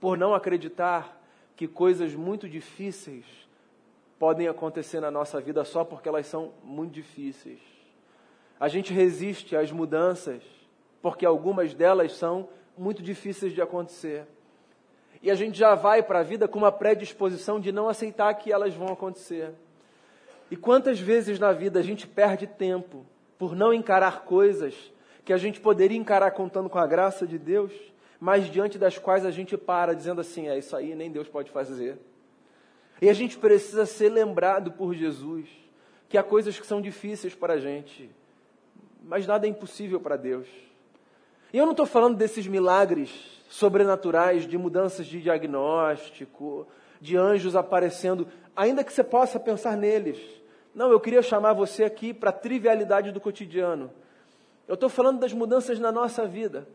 por 0.01 0.19
não 0.19 0.35
acreditar 0.35 1.17
que 1.57 1.67
coisas 1.67 2.15
muito 2.15 2.49
difíceis 2.49 3.25
podem 4.19 4.47
acontecer 4.47 5.01
na 5.01 5.11
nossa 5.11 5.41
vida 5.41 5.65
só 5.65 5.85
porque 5.85 6.09
elas 6.09 6.27
são 6.27 6.53
muito 6.63 6.93
difíceis. 6.93 7.61
A 8.61 8.69
gente 8.69 8.93
resiste 8.93 9.57
às 9.57 9.73
mudanças 9.73 10.43
porque 11.03 11.25
algumas 11.25 11.75
delas 11.75 12.13
são 12.13 12.49
muito 12.77 13.03
difíceis 13.03 13.53
de 13.53 13.63
acontecer. 13.63 14.27
e 15.23 15.31
a 15.31 15.35
gente 15.35 15.59
já 15.59 15.75
vai 15.75 16.03
para 16.03 16.21
a 16.21 16.23
vida 16.23 16.47
com 16.47 16.59
uma 16.59 16.71
predisposição 16.71 17.59
de 17.59 17.73
não 17.73 17.89
aceitar 17.89 18.33
que 18.35 18.53
elas 18.53 18.75
vão 18.75 18.89
acontecer. 18.89 19.53
E 20.51 20.57
quantas 20.57 21.01
vezes 21.01 21.39
na 21.39 21.53
vida 21.53 21.81
a 21.81 21.83
gente 21.83 22.07
perde 22.07 22.47
tempo 22.47 23.05
por 23.39 23.57
não 23.57 23.73
encarar 23.73 24.25
coisas 24.25 24.93
que 25.25 25.33
a 25.33 25.37
gente 25.37 25.59
poderia 25.59 25.97
encarar 25.97 26.31
contando 26.31 26.69
com 26.69 26.79
a 26.79 26.87
graça 26.87 27.27
de 27.27 27.39
Deus, 27.39 27.73
mas 28.21 28.51
diante 28.51 28.79
das 28.79 28.99
quais 28.99 29.25
a 29.25 29.31
gente 29.31 29.57
para 29.57 29.95
dizendo 29.95 30.21
assim: 30.21 30.49
é 30.49 30.59
isso 30.59 30.77
aí, 30.77 30.95
nem 30.95 31.11
Deus 31.11 31.29
pode 31.29 31.51
fazer. 31.51 31.99
E 33.01 33.09
a 33.09 33.13
gente 33.13 33.37
precisa 33.37 33.85
ser 33.85 34.09
lembrado 34.09 34.73
por 34.73 34.95
Jesus 34.95 35.49
que 36.09 36.17
há 36.17 36.23
coisas 36.23 36.59
que 36.59 36.67
são 36.67 36.81
difíceis 36.81 37.35
para 37.35 37.55
a 37.55 37.59
gente, 37.59 38.11
mas 39.03 39.27
nada 39.27 39.47
é 39.47 39.51
impossível 39.51 40.01
para 40.01 40.17
Deus. 40.17 40.47
E 41.53 41.59
eu 41.59 41.65
não 41.65 41.73
estou 41.73 41.87
falando 41.87 42.17
desses 42.17 42.47
milagres 42.47 43.11
sobrenaturais, 43.49 44.47
de 44.47 44.59
mudanças 44.59 45.07
de 45.07 45.21
diagnóstico, 45.21 46.67
de 47.01 47.17
anjos 47.17 47.55
aparecendo, 47.55 48.27
ainda 48.55 48.83
que 48.83 48.93
você 48.93 49.05
possa 49.05 49.39
pensar 49.39 49.77
neles. 49.77 50.19
Não, 50.75 50.91
eu 50.91 51.01
queria 51.01 51.23
chamar 51.23 51.53
você 51.53 51.85
aqui 51.85 52.13
para 52.13 52.31
a 52.31 52.33
trivialidade 52.33 53.13
do 53.13 53.21
cotidiano. 53.21 53.91
Eu 54.67 54.75
estou 54.75 54.89
falando 54.89 55.21
das 55.21 55.33
mudanças 55.33 55.79
na 55.79 55.93
nossa 55.93 56.27
vida, 56.27 56.67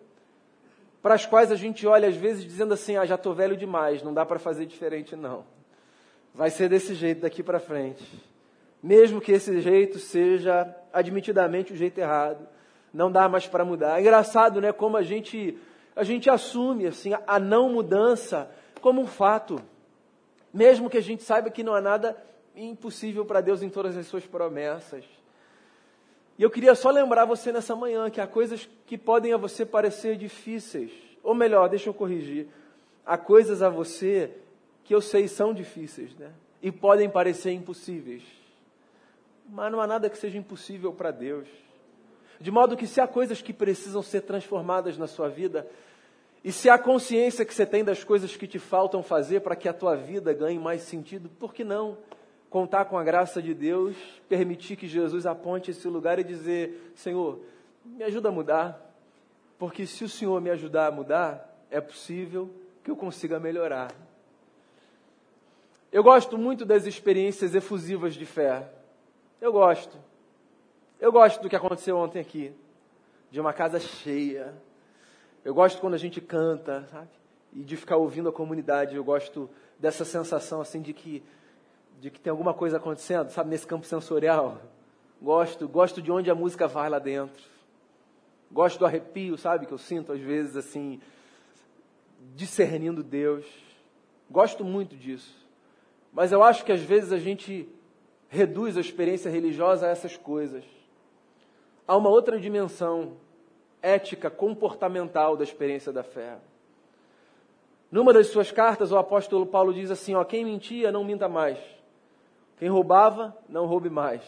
para 1.01 1.15
as 1.15 1.25
quais 1.25 1.51
a 1.51 1.55
gente 1.55 1.87
olha 1.87 2.07
às 2.07 2.15
vezes 2.15 2.43
dizendo 2.43 2.73
assim: 2.73 2.95
ah, 2.95 3.05
já 3.05 3.15
estou 3.15 3.33
velho 3.33 3.57
demais, 3.57 4.03
não 4.03 4.13
dá 4.13 4.25
para 4.25 4.39
fazer 4.39 4.65
diferente, 4.65 5.15
não. 5.15 5.45
Vai 6.33 6.49
ser 6.49 6.69
desse 6.69 6.93
jeito 6.93 7.21
daqui 7.21 7.43
para 7.43 7.59
frente. 7.59 8.03
Mesmo 8.81 9.19
que 9.19 9.31
esse 9.31 9.59
jeito 9.61 9.99
seja 9.99 10.73
admitidamente 10.93 11.73
o 11.73 11.75
jeito 11.75 11.99
errado, 11.99 12.47
não 12.93 13.11
dá 13.11 13.27
mais 13.27 13.47
para 13.47 13.65
mudar. 13.65 13.97
É 13.97 14.01
engraçado, 14.01 14.61
né, 14.61 14.71
como 14.71 14.97
a 14.97 15.03
gente 15.03 15.57
a 15.95 16.03
gente 16.03 16.29
assume 16.29 16.87
assim 16.87 17.11
a 17.27 17.37
não 17.37 17.69
mudança 17.69 18.49
como 18.79 19.01
um 19.01 19.07
fato, 19.07 19.61
mesmo 20.53 20.89
que 20.89 20.97
a 20.97 21.01
gente 21.01 21.21
saiba 21.23 21.49
que 21.49 21.63
não 21.63 21.75
há 21.75 21.81
nada 21.81 22.17
impossível 22.55 23.25
para 23.25 23.41
Deus 23.41 23.61
em 23.61 23.69
todas 23.69 23.97
as 23.97 24.07
suas 24.07 24.25
promessas. 24.25 25.05
E 26.37 26.43
eu 26.43 26.49
queria 26.49 26.73
só 26.75 26.89
lembrar 26.89 27.25
você 27.25 27.51
nessa 27.51 27.75
manhã 27.75 28.09
que 28.09 28.21
há 28.21 28.27
coisas 28.27 28.69
que 28.85 28.97
podem 28.97 29.33
a 29.33 29.37
você 29.37 29.65
parecer 29.65 30.17
difíceis, 30.17 30.91
ou 31.21 31.35
melhor, 31.35 31.69
deixa 31.69 31.89
eu 31.89 31.93
corrigir, 31.93 32.47
há 33.05 33.17
coisas 33.17 33.61
a 33.61 33.69
você 33.69 34.31
que 34.83 34.93
eu 34.93 35.01
sei 35.01 35.27
são 35.27 35.53
difíceis, 35.53 36.15
né? 36.15 36.31
E 36.61 36.71
podem 36.71 37.09
parecer 37.09 37.51
impossíveis. 37.51 38.23
Mas 39.47 39.71
não 39.71 39.81
há 39.81 39.87
nada 39.87 40.09
que 40.09 40.17
seja 40.17 40.37
impossível 40.37 40.93
para 40.93 41.11
Deus. 41.11 41.47
De 42.39 42.49
modo 42.49 42.75
que 42.75 42.87
se 42.87 42.99
há 42.99 43.07
coisas 43.07 43.41
que 43.41 43.53
precisam 43.53 44.01
ser 44.01 44.21
transformadas 44.21 44.97
na 44.97 45.07
sua 45.07 45.29
vida, 45.29 45.67
e 46.43 46.51
se 46.51 46.69
há 46.69 46.77
consciência 46.77 47.45
que 47.45 47.53
você 47.53 47.65
tem 47.65 47.83
das 47.83 48.03
coisas 48.03 48.35
que 48.35 48.47
te 48.47 48.57
faltam 48.57 49.03
fazer 49.03 49.41
para 49.41 49.55
que 49.55 49.69
a 49.69 49.73
tua 49.73 49.95
vida 49.95 50.33
ganhe 50.33 50.57
mais 50.57 50.81
sentido, 50.81 51.29
por 51.29 51.53
que 51.53 51.63
não 51.63 51.97
contar 52.51 52.83
com 52.85 52.97
a 52.97 53.03
graça 53.03 53.41
de 53.41 53.53
Deus, 53.53 53.95
permitir 54.27 54.75
que 54.75 54.85
Jesus 54.85 55.25
aponte 55.25 55.71
esse 55.71 55.87
lugar 55.87 56.19
e 56.19 56.23
dizer: 56.23 56.91
Senhor, 56.93 57.39
me 57.83 58.03
ajuda 58.03 58.29
a 58.29 58.31
mudar, 58.31 58.93
porque 59.57 59.87
se 59.87 60.03
o 60.03 60.09
Senhor 60.09 60.39
me 60.39 60.51
ajudar 60.51 60.87
a 60.87 60.91
mudar, 60.91 61.65
é 61.71 61.79
possível 61.81 62.51
que 62.83 62.91
eu 62.91 62.95
consiga 62.95 63.39
melhorar. 63.39 63.91
Eu 65.91 66.03
gosto 66.03 66.37
muito 66.37 66.65
das 66.65 66.85
experiências 66.85 67.55
efusivas 67.55 68.13
de 68.13 68.25
fé. 68.25 68.69
Eu 69.39 69.51
gosto. 69.51 69.97
Eu 70.99 71.11
gosto 71.11 71.41
do 71.41 71.49
que 71.49 71.55
aconteceu 71.55 71.97
ontem 71.97 72.19
aqui, 72.19 72.53
de 73.31 73.39
uma 73.39 73.53
casa 73.53 73.79
cheia. 73.79 74.53
Eu 75.43 75.53
gosto 75.53 75.79
quando 75.81 75.93
a 75.93 75.97
gente 75.97 76.19
canta, 76.19 76.85
sabe? 76.91 77.09
E 77.53 77.63
de 77.63 77.75
ficar 77.75 77.95
ouvindo 77.95 78.29
a 78.29 78.33
comunidade. 78.33 78.95
Eu 78.95 79.03
gosto 79.03 79.49
dessa 79.79 80.05
sensação 80.05 80.61
assim 80.61 80.81
de 80.81 80.93
que 80.93 81.23
de 82.01 82.11
que 82.11 82.19
tem 82.19 82.31
alguma 82.31 82.53
coisa 82.53 82.75
acontecendo, 82.75 83.29
sabe, 83.29 83.49
nesse 83.49 83.65
campo 83.65 83.85
sensorial. 83.85 84.57
Gosto, 85.21 85.67
gosto 85.69 86.01
de 86.01 86.11
onde 86.11 86.29
a 86.29 86.35
música 86.35 86.67
vai 86.67 86.89
lá 86.89 86.99
dentro. 86.99 87.41
Gosto 88.51 88.79
do 88.79 88.85
arrepio, 88.85 89.37
sabe, 89.37 89.65
que 89.65 89.71
eu 89.71 89.77
sinto 89.77 90.11
às 90.11 90.19
vezes 90.19 90.57
assim, 90.57 90.99
discernindo 92.35 93.01
Deus. 93.01 93.45
Gosto 94.29 94.65
muito 94.65 94.97
disso. 94.97 95.33
Mas 96.11 96.33
eu 96.33 96.43
acho 96.43 96.65
que 96.65 96.73
às 96.73 96.81
vezes 96.81 97.13
a 97.13 97.17
gente 97.17 97.69
reduz 98.27 98.75
a 98.75 98.81
experiência 98.81 99.31
religiosa 99.31 99.85
a 99.85 99.89
essas 99.89 100.17
coisas 100.17 100.65
há 101.91 101.97
uma 101.97 102.09
outra 102.09 102.39
dimensão 102.39 103.17
ética, 103.81 104.29
comportamental 104.29 105.35
da 105.35 105.43
experiência 105.43 105.91
da 105.91 106.03
fé. 106.03 106.37
Numa 107.91 108.13
das 108.13 108.27
suas 108.27 108.49
cartas, 108.49 108.93
o 108.93 108.97
apóstolo 108.97 109.45
Paulo 109.45 109.73
diz 109.73 109.91
assim: 109.91 110.15
ó, 110.15 110.23
quem 110.23 110.45
mentia, 110.45 110.89
não 110.89 111.03
minta 111.03 111.27
mais. 111.27 111.59
Quem 112.61 112.69
roubava, 112.69 113.35
não 113.49 113.65
roube 113.65 113.89
mais. 113.89 114.21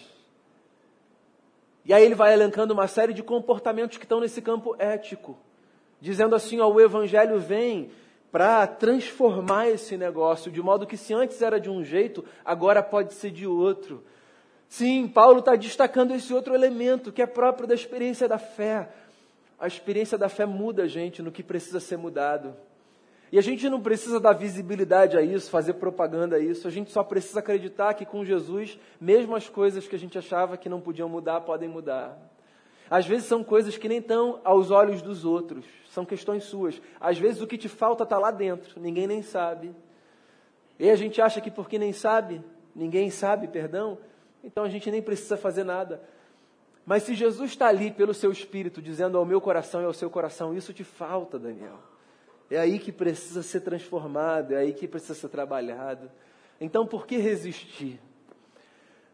E 1.86 1.93
aí 1.93 2.04
ele 2.04 2.15
vai 2.15 2.34
elencando 2.34 2.74
uma 2.74 2.88
série 2.88 3.13
de 3.13 3.22
comportamentos 3.22 4.00
que 4.00 4.06
estão 4.06 4.19
nesse 4.19 4.41
campo 4.41 4.76
ético, 4.80 5.38
dizendo 6.02 6.34
assim: 6.34 6.60
ó, 6.60 6.67
o 6.67 6.82
evangelho 6.82 7.39
vem 7.39 7.91
para 8.32 8.65
transformar 8.65 9.69
esse 9.69 9.96
negócio, 9.98 10.52
de 10.52 10.63
modo 10.63 10.88
que 10.88 10.98
se 10.98 11.13
antes 11.13 11.43
era 11.43 11.60
de 11.60 11.69
um 11.69 11.84
jeito, 11.84 12.26
agora 12.43 12.82
pode 12.82 13.13
ser 13.13 13.30
de 13.30 13.46
outro. 13.46 14.04
Sim, 14.67 15.08
Paulo 15.08 15.38
está 15.38 15.56
destacando 15.56 16.15
esse 16.15 16.34
outro 16.34 16.56
elemento 16.56 17.12
que 17.12 17.22
é 17.22 17.28
próprio 17.28 17.67
da 17.67 17.76
experiência 17.76 18.28
da 18.28 18.39
fé. 18.39 18.89
A 19.60 19.67
experiência 19.67 20.17
da 20.17 20.28
fé 20.28 20.48
muda 20.48 20.82
a 20.82 20.88
gente 20.88 21.22
no 21.22 21.32
que 21.32 21.43
precisa 21.43 21.80
ser 21.80 21.98
mudado. 21.98 22.56
E 23.34 23.39
a 23.39 23.41
gente 23.41 23.67
não 23.67 23.82
precisa 23.82 24.19
dar 24.19 24.34
visibilidade 24.34 25.17
a 25.17 25.22
isso, 25.24 25.50
fazer 25.50 25.74
propaganda 25.74 26.36
a 26.36 26.39
isso. 26.39 26.67
A 26.67 26.69
gente 26.69 26.91
só 26.91 27.04
precisa 27.04 27.39
acreditar 27.39 27.96
que 27.96 28.06
com 28.06 28.24
Jesus, 28.24 28.78
mesmo 29.02 29.36
as 29.36 29.50
coisas 29.50 29.88
que 29.88 29.96
a 29.96 29.98
gente 29.98 30.15
achava 30.15 30.56
que 30.56 30.69
não 30.69 30.80
podiam 30.80 31.10
mudar, 31.10 31.41
podem 31.41 31.67
mudar. 31.67 32.15
Às 32.88 33.08
vezes 33.08 33.26
são 33.26 33.43
coisas 33.43 33.76
que 33.76 33.89
nem 33.89 33.98
estão 33.98 34.39
aos 34.43 34.69
olhos 34.69 35.02
dos 35.02 35.26
outros, 35.26 35.65
são 35.89 36.06
questões 36.06 36.43
suas. 36.43 36.80
Às 37.02 37.17
vezes 37.17 37.41
o 37.41 37.48
que 37.48 37.58
te 37.58 37.67
falta 37.67 38.04
está 38.04 38.19
lá 38.19 38.30
dentro, 38.30 38.80
ninguém 38.80 39.08
nem 39.08 39.24
sabe. 39.24 39.74
E 40.78 40.88
a 40.91 40.96
gente 40.96 41.19
acha 41.19 41.41
que 41.41 41.50
porque 41.50 41.80
nem 41.80 41.91
sabe, 41.91 42.39
ninguém 42.76 43.10
sabe, 43.10 43.48
perdão, 43.48 43.98
então 44.43 44.63
a 44.63 44.69
gente 44.69 44.91
nem 44.91 45.02
precisa 45.02 45.38
fazer 45.38 45.63
nada. 45.63 46.04
Mas 46.86 47.02
se 47.02 47.15
Jesus 47.15 47.50
está 47.50 47.65
ali 47.65 47.89
pelo 47.89 48.13
seu 48.13 48.32
espírito, 48.32 48.80
dizendo 48.80 49.17
ao 49.17 49.26
meu 49.26 49.41
coração 49.41 49.82
e 49.82 49.86
ao 49.86 49.93
seu 49.93 50.08
coração, 50.12 50.54
isso 50.54 50.72
te 50.72 50.84
falta, 50.84 51.39
Daniel. 51.39 51.93
É 52.54 52.60
aí 52.60 52.80
que 52.80 52.92
precisa 52.92 53.42
ser 53.42 53.62
transformado, 53.62 54.54
é 54.54 54.58
aí 54.58 54.74
que 54.74 54.88
precisa 54.88 55.16
ser 55.16 55.30
trabalhado. 55.30 56.12
Então 56.60 56.86
por 56.86 57.08
que 57.08 57.18
resistir? 57.18 58.00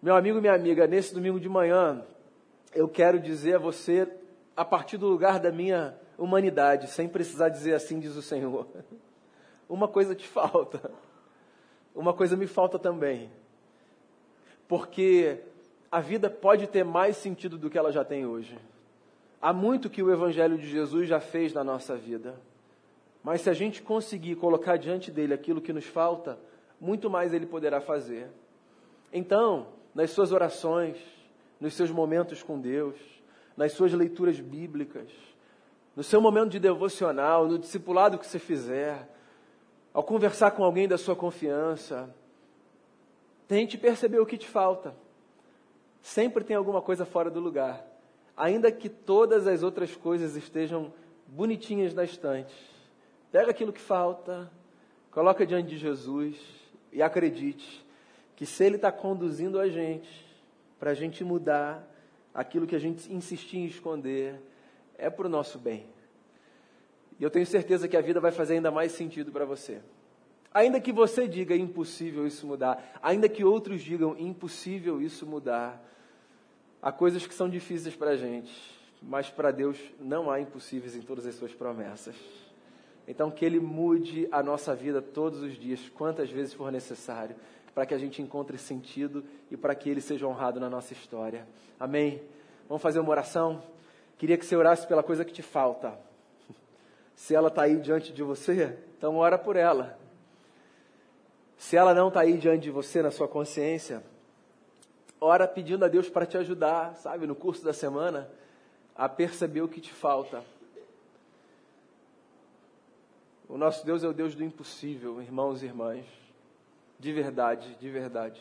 Meu 0.01 0.15
amigo 0.15 0.39
minha 0.41 0.53
amiga, 0.53 0.87
nesse 0.87 1.13
domingo 1.13 1.39
de 1.39 1.47
manhã, 1.49 2.03
eu 2.73 2.87
quero 2.87 3.19
dizer 3.19 3.55
a 3.55 3.59
você, 3.59 4.07
a 4.55 4.65
partir 4.65 4.97
do 4.97 5.07
lugar 5.07 5.39
da 5.39 5.51
minha 5.51 5.95
humanidade, 6.17 6.87
sem 6.87 7.07
precisar 7.07 7.49
dizer 7.49 7.73
assim, 7.73 7.99
diz 7.99 8.15
o 8.15 8.21
Senhor. 8.21 8.67
Uma 9.69 9.87
coisa 9.87 10.15
te 10.15 10.27
falta, 10.27 10.91
uma 11.93 12.11
coisa 12.11 12.35
me 12.35 12.47
falta 12.47 12.79
também 12.79 13.29
porque 14.69 15.39
a 15.91 15.99
vida 15.99 16.29
pode 16.29 16.67
ter 16.67 16.85
mais 16.85 17.17
sentido 17.17 17.57
do 17.57 17.71
que 17.71 17.77
ela 17.77 17.91
já 17.91 18.05
tem 18.05 18.23
hoje. 18.23 18.55
Há 19.41 19.51
muito 19.51 19.89
que 19.89 20.03
o 20.03 20.11
Evangelho 20.11 20.59
de 20.59 20.69
Jesus 20.69 21.09
já 21.09 21.19
fez 21.19 21.51
na 21.53 21.63
nossa 21.63 21.95
vida. 21.95 22.39
Mas 23.23 23.41
se 23.41 23.49
a 23.49 23.53
gente 23.53 23.81
conseguir 23.81 24.35
colocar 24.35 24.77
diante 24.77 25.11
dele 25.11 25.33
aquilo 25.33 25.61
que 25.61 25.73
nos 25.73 25.85
falta, 25.85 26.39
muito 26.79 27.09
mais 27.09 27.33
ele 27.33 27.45
poderá 27.45 27.81
fazer. 27.81 28.27
Então, 29.11 29.67
nas 29.93 30.11
suas 30.11 30.31
orações, 30.31 30.97
nos 31.59 31.73
seus 31.73 31.91
momentos 31.91 32.41
com 32.41 32.59
Deus, 32.59 32.95
nas 33.57 33.73
suas 33.73 33.91
leituras 33.93 34.39
bíblicas, 34.39 35.11
no 35.95 36.03
seu 36.03 36.21
momento 36.21 36.51
de 36.51 36.59
devocional, 36.59 37.47
no 37.47 37.57
discipulado 37.57 38.17
que 38.17 38.25
você 38.25 38.39
fizer, 38.39 39.09
ao 39.93 40.03
conversar 40.03 40.51
com 40.51 40.63
alguém 40.63 40.87
da 40.87 40.97
sua 40.97 41.15
confiança, 41.15 42.13
Tente 43.49 43.79
perceber 43.79 44.19
o 44.19 44.27
que 44.27 44.37
te 44.37 44.47
falta. 44.47 44.95
Sempre 46.03 46.43
tem 46.43 46.55
alguma 46.55 46.83
coisa 46.83 47.03
fora 47.03 47.31
do 47.31 47.39
lugar. 47.39 47.83
Ainda 48.37 48.71
que 48.71 48.87
todas 48.87 49.47
as 49.47 49.63
outras 49.63 49.95
coisas 49.95 50.35
estejam 50.35 50.93
bonitinhas 51.25 51.95
na 51.95 52.03
estante. 52.03 52.53
Pega 53.31 53.51
aquilo 53.51 53.71
que 53.71 53.81
falta, 53.81 54.51
coloca 55.11 55.45
diante 55.45 55.69
de 55.69 55.77
Jesus 55.77 56.35
e 56.91 57.01
acredite 57.01 57.85
que 58.35 58.45
se 58.45 58.63
Ele 58.63 58.77
está 58.77 58.91
conduzindo 58.91 59.59
a 59.59 59.67
gente 59.69 60.25
para 60.79 60.91
a 60.91 60.93
gente 60.93 61.23
mudar 61.23 61.85
aquilo 62.33 62.65
que 62.65 62.75
a 62.75 62.79
gente 62.79 63.11
insistia 63.13 63.59
em 63.59 63.65
esconder, 63.65 64.41
é 64.97 65.09
para 65.09 65.27
o 65.27 65.29
nosso 65.29 65.59
bem. 65.59 65.85
E 67.19 67.23
eu 67.23 67.29
tenho 67.29 67.45
certeza 67.45 67.87
que 67.87 67.97
a 67.97 68.01
vida 68.01 68.19
vai 68.19 68.31
fazer 68.31 68.53
ainda 68.53 68.71
mais 68.71 68.93
sentido 68.93 69.31
para 69.31 69.45
você. 69.45 69.81
Ainda 70.53 70.79
que 70.79 70.91
você 70.91 71.27
diga 71.27 71.55
impossível 71.55 72.25
isso 72.25 72.47
mudar, 72.47 72.97
ainda 73.03 73.29
que 73.29 73.43
outros 73.43 73.81
digam 73.81 74.17
impossível 74.17 75.01
isso 75.01 75.25
mudar, 75.25 75.85
há 76.81 76.91
coisas 76.91 77.27
que 77.27 77.33
são 77.33 77.49
difíceis 77.49 77.95
para 77.95 78.11
a 78.11 78.17
gente, 78.17 78.51
mas 79.03 79.29
para 79.29 79.51
Deus 79.51 79.77
não 79.99 80.31
há 80.31 80.39
impossíveis 80.39 80.95
em 80.95 81.01
todas 81.01 81.27
as 81.27 81.35
suas 81.35 81.53
promessas. 81.53 82.15
Então, 83.09 83.31
que 83.31 83.43
Ele 83.43 83.59
mude 83.59 84.27
a 84.31 84.43
nossa 84.43 84.75
vida 84.75 85.01
todos 85.01 85.41
os 85.41 85.57
dias, 85.57 85.89
quantas 85.95 86.29
vezes 86.29 86.53
for 86.53 86.71
necessário, 86.71 87.35
para 87.73 87.83
que 87.83 87.95
a 87.95 87.97
gente 87.97 88.21
encontre 88.21 88.55
sentido 88.55 89.23
e 89.49 89.57
para 89.57 89.73
que 89.73 89.89
Ele 89.89 89.99
seja 89.99 90.27
honrado 90.27 90.59
na 90.59 90.69
nossa 90.69 90.93
história. 90.93 91.47
Amém? 91.79 92.21
Vamos 92.67 92.83
fazer 92.83 92.99
uma 92.99 93.09
oração? 93.09 93.63
Queria 94.19 94.37
que 94.37 94.45
você 94.45 94.55
orasse 94.55 94.85
pela 94.85 95.01
coisa 95.01 95.25
que 95.25 95.33
te 95.33 95.41
falta. 95.41 95.99
Se 97.15 97.33
ela 97.33 97.47
está 97.47 97.63
aí 97.63 97.77
diante 97.77 98.13
de 98.13 98.21
você, 98.21 98.77
então 98.95 99.15
ora 99.15 99.39
por 99.39 99.55
ela. 99.55 99.97
Se 101.57 101.75
ela 101.75 101.95
não 101.95 102.09
está 102.09 102.19
aí 102.19 102.37
diante 102.37 102.61
de 102.61 102.71
você, 102.71 103.01
na 103.01 103.09
sua 103.09 103.27
consciência, 103.27 104.03
ora 105.19 105.47
pedindo 105.47 105.83
a 105.83 105.87
Deus 105.87 106.07
para 106.11 106.27
te 106.27 106.37
ajudar, 106.37 106.95
sabe, 106.97 107.25
no 107.25 107.33
curso 107.33 107.65
da 107.65 107.73
semana, 107.73 108.29
a 108.95 109.09
perceber 109.09 109.63
o 109.63 109.67
que 109.67 109.81
te 109.81 109.91
falta. 109.91 110.43
O 113.49 113.57
nosso 113.57 113.83
Deus 113.83 114.03
é 114.03 114.07
o 114.07 114.13
Deus 114.13 114.35
do 114.35 114.43
impossível, 114.43 115.19
irmãos 115.19 115.63
e 115.63 115.65
irmãs. 115.65 116.05
De 116.99 117.11
verdade, 117.11 117.75
de 117.79 117.89
verdade. 117.89 118.39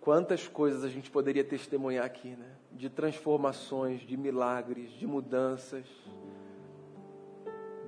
Quantas 0.00 0.48
coisas 0.48 0.82
a 0.82 0.88
gente 0.88 1.08
poderia 1.08 1.44
testemunhar 1.44 2.04
aqui, 2.04 2.30
né? 2.30 2.56
De 2.72 2.90
transformações, 2.90 4.00
de 4.00 4.16
milagres, 4.16 4.90
de 4.90 5.06
mudanças. 5.06 5.86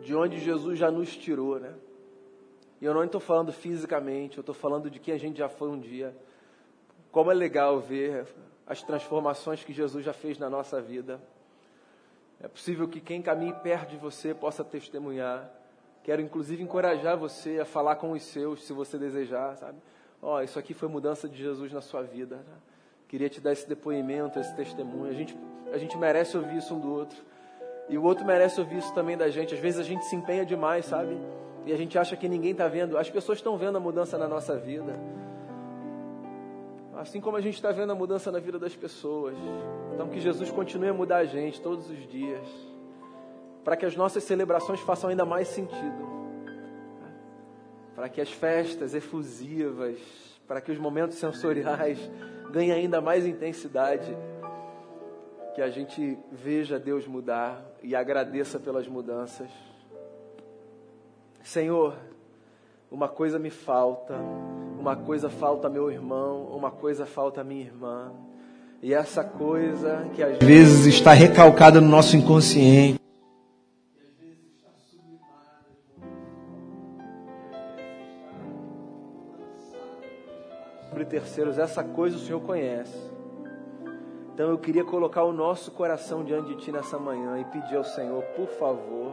De 0.01 0.15
onde 0.15 0.39
Jesus 0.39 0.79
já 0.79 0.93
nos 0.93 1.17
tirou, 1.17 1.59
né? 1.59 1.75
E 2.81 2.85
eu 2.85 2.95
não 2.95 3.03
estou 3.03 3.21
falando 3.21 3.53
fisicamente, 3.53 4.39
eu 4.39 4.43
estou 4.43 4.55
falando 4.55 4.89
de 4.89 5.01
quem 5.01 5.13
a 5.13 5.19
gente 5.19 5.39
já 5.39 5.49
foi 5.49 5.69
um 5.69 5.81
dia. 5.81 6.17
Como 7.11 7.33
é 7.33 7.35
legal 7.35 7.81
ver 7.81 8.29
as 8.65 8.81
transformações 8.81 9.65
que 9.65 9.73
Jesus 9.73 10.05
já 10.05 10.13
fez 10.13 10.39
na 10.39 10.49
nossa 10.49 10.81
vida. 10.81 11.21
É 12.41 12.47
possível 12.47 12.87
que 12.87 13.01
quem 13.01 13.21
caminhe 13.21 13.53
perto 13.55 13.91
de 13.91 13.97
você 13.97 14.33
possa 14.33 14.63
testemunhar. 14.63 15.51
Quero 16.05 16.21
inclusive 16.21 16.63
encorajar 16.63 17.17
você 17.17 17.59
a 17.59 17.65
falar 17.65 17.97
com 17.97 18.13
os 18.13 18.23
seus, 18.23 18.63
se 18.63 18.75
você 18.75 18.99
desejar, 18.99 19.57
sabe? 19.57 19.79
Ó, 20.23 20.37
oh, 20.37 20.43
isso 20.43 20.59
aqui 20.59 20.75
foi 20.75 20.87
mudança 20.87 21.27
de 21.27 21.37
Jesus 21.37 21.73
na 21.73 21.81
sua 21.81 22.03
vida. 22.03 22.37
Né? 22.37 22.55
Queria 23.09 23.31
te 23.31 23.41
dar 23.41 23.53
esse 23.53 23.67
depoimento, 23.67 24.39
esse 24.39 24.55
testemunho. 24.55 25.11
A 25.11 25.15
gente, 25.15 25.35
a 25.73 25.79
gente 25.79 25.97
merece 25.97 26.37
ouvir 26.37 26.59
isso 26.59 26.75
um 26.75 26.79
do 26.79 26.93
outro. 26.93 27.17
E 27.89 27.97
o 27.97 28.03
outro 28.03 28.23
merece 28.25 28.61
ouvir 28.61 28.79
isso 28.79 28.93
também 28.93 29.17
da 29.17 29.31
gente. 29.31 29.55
Às 29.55 29.61
vezes 29.61 29.81
a 29.81 29.83
gente 29.83 30.05
se 30.05 30.15
empenha 30.15 30.45
demais, 30.45 30.85
sabe? 30.85 31.19
E 31.65 31.73
a 31.73 31.77
gente 31.77 31.99
acha 31.99 32.15
que 32.19 32.29
ninguém 32.29 32.53
está 32.53 32.69
vendo. 32.69 32.99
As 32.99 33.09
pessoas 33.09 33.39
estão 33.39 33.57
vendo 33.57 33.77
a 33.77 33.81
mudança 33.81 34.19
na 34.19 34.29
nossa 34.29 34.59
vida. 34.59 34.95
Assim 36.97 37.19
como 37.19 37.39
a 37.39 37.41
gente 37.41 37.55
está 37.55 37.73
vendo 37.73 37.93
a 37.93 37.95
mudança 37.95 38.31
na 38.31 38.39
vida 38.39 38.59
das 38.59 38.77
pessoas. 38.77 39.37
Então 39.95 40.09
que 40.09 40.21
Jesus 40.21 40.51
continue 40.51 40.91
a 40.91 40.95
mudar 40.95 41.19
a 41.19 41.25
gente 41.25 41.63
todos 41.63 41.89
os 41.89 42.07
dias 42.09 42.74
para 43.65 43.77
que 43.77 43.87
as 43.87 43.97
nossas 43.97 44.23
celebrações 44.25 44.79
façam 44.81 45.09
ainda 45.09 45.25
mais 45.25 45.49
sentido, 45.49 46.15
para 47.97 48.09
que 48.09 48.21
as 48.21 48.31
festas 48.31 48.95
efusivas, 48.95 49.99
para 50.47 50.61
que 50.61 50.71
os 50.71 50.79
momentos 50.79 51.17
sensoriais 51.17 51.99
ganhem 52.53 52.73
ainda 52.73 53.01
mais 53.01 53.27
intensidade, 53.27 54.15
que 55.55 55.63
a 55.63 55.71
gente 55.71 56.19
veja 56.31 56.79
Deus 56.79 57.07
mudar 57.07 57.65
e 57.83 57.97
agradeça 57.97 58.59
pelas 58.59 58.87
mudanças. 58.87 59.49
Senhor, 61.43 61.95
uma 62.91 63.09
coisa 63.09 63.39
me 63.39 63.51
falta, 63.51 64.15
uma 64.79 64.97
coisa 64.97 65.31
falta 65.31 65.71
meu 65.71 65.91
irmão, 65.91 66.49
uma 66.53 66.71
coisa 66.71 67.07
falta 67.07 67.45
minha 67.45 67.63
irmã. 67.63 68.13
E 68.83 68.93
essa 68.93 69.25
coisa 69.25 70.11
que 70.15 70.23
às 70.23 70.39
vezes 70.39 70.87
está 70.87 71.13
recalcada 71.13 71.81
no 71.81 71.89
nosso 71.89 72.17
inconsciente, 72.17 73.04
terceiros, 81.15 81.59
essa 81.59 81.85
coisa 81.85 82.17
o 82.17 82.19
Senhor 82.19 82.41
conhece. 82.41 82.99
Então 84.33 84.49
eu 84.49 84.59
queria 84.59 84.85
colocar 84.85 85.23
o 85.23 85.33
nosso 85.33 85.71
coração 85.71 86.25
diante 86.25 86.49
de 86.49 86.57
Ti 86.57 86.73
nessa 86.73 86.99
manhã 86.99 87.39
e 87.39 87.45
pedir 87.45 87.77
ao 87.77 87.85
Senhor, 87.85 88.21
por 88.37 88.49
favor, 88.49 89.13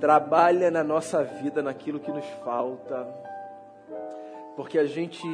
trabalha 0.00 0.68
na 0.68 0.82
nossa 0.82 1.22
vida 1.22 1.62
naquilo 1.62 2.00
que 2.00 2.10
nos 2.10 2.24
falta, 2.44 3.06
porque 4.56 4.80
a 4.80 4.84
gente 4.84 5.24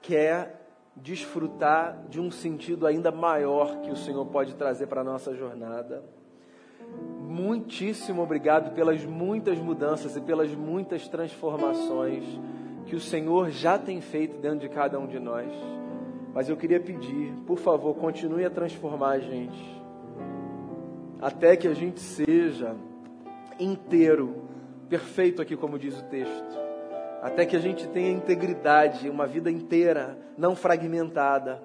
quer 0.00 0.60
desfrutar 0.94 2.04
de 2.08 2.20
um 2.20 2.30
sentido 2.30 2.86
ainda 2.86 3.10
maior 3.10 3.80
que 3.80 3.90
o 3.90 3.96
Senhor 3.96 4.24
pode 4.26 4.54
trazer 4.54 4.86
para 4.86 5.00
a 5.00 5.04
nossa 5.04 5.34
jornada. 5.34 6.04
Muitíssimo 7.20 8.22
obrigado 8.22 8.72
pelas 8.76 9.04
muitas 9.04 9.58
mudanças 9.58 10.16
e 10.16 10.20
pelas 10.20 10.54
muitas 10.54 11.08
transformações 11.08 12.24
que 12.88 12.96
o 12.96 13.00
Senhor 13.00 13.50
já 13.50 13.78
tem 13.78 14.00
feito 14.00 14.38
dentro 14.38 14.60
de 14.60 14.68
cada 14.70 14.98
um 14.98 15.06
de 15.06 15.20
nós. 15.20 15.52
Mas 16.32 16.48
eu 16.48 16.56
queria 16.56 16.80
pedir, 16.80 17.34
por 17.46 17.58
favor, 17.58 17.94
continue 17.94 18.44
a 18.44 18.50
transformar 18.50 19.10
a 19.10 19.18
gente, 19.18 19.82
até 21.20 21.54
que 21.56 21.68
a 21.68 21.74
gente 21.74 22.00
seja 22.00 22.74
inteiro, 23.60 24.44
perfeito 24.88 25.42
aqui, 25.42 25.56
como 25.56 25.78
diz 25.78 25.98
o 25.98 26.04
texto, 26.04 26.58
até 27.20 27.44
que 27.44 27.56
a 27.56 27.60
gente 27.60 27.86
tenha 27.88 28.10
integridade, 28.10 29.10
uma 29.10 29.26
vida 29.26 29.50
inteira, 29.50 30.16
não 30.36 30.56
fragmentada. 30.56 31.62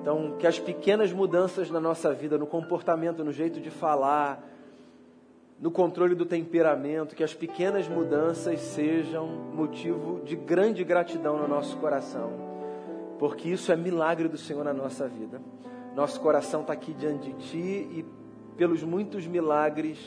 Então, 0.00 0.36
que 0.38 0.46
as 0.46 0.58
pequenas 0.58 1.12
mudanças 1.12 1.70
na 1.70 1.80
nossa 1.80 2.12
vida, 2.12 2.38
no 2.38 2.46
comportamento, 2.46 3.24
no 3.24 3.32
jeito 3.32 3.60
de 3.60 3.70
falar, 3.70 4.46
no 5.58 5.70
controle 5.70 6.14
do 6.14 6.26
temperamento, 6.26 7.14
que 7.14 7.24
as 7.24 7.34
pequenas 7.34 7.88
mudanças 7.88 8.60
sejam 8.60 9.26
motivo 9.26 10.20
de 10.24 10.36
grande 10.36 10.84
gratidão 10.84 11.38
no 11.38 11.48
nosso 11.48 11.76
coração, 11.78 12.30
porque 13.18 13.48
isso 13.48 13.72
é 13.72 13.76
milagre 13.76 14.28
do 14.28 14.36
Senhor 14.36 14.64
na 14.64 14.74
nossa 14.74 15.08
vida. 15.08 15.40
Nosso 15.94 16.20
coração 16.20 16.60
está 16.60 16.74
aqui 16.74 16.92
diante 16.92 17.32
de 17.32 17.48
Ti 17.48 17.56
e 17.58 18.04
pelos 18.56 18.82
muitos 18.82 19.26
milagres 19.26 19.98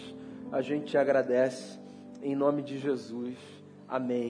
a 0.52 0.62
gente 0.62 0.86
te 0.86 0.98
agradece, 0.98 1.80
em 2.22 2.36
nome 2.36 2.62
de 2.62 2.78
Jesus. 2.78 3.36
Amém. 3.88 4.28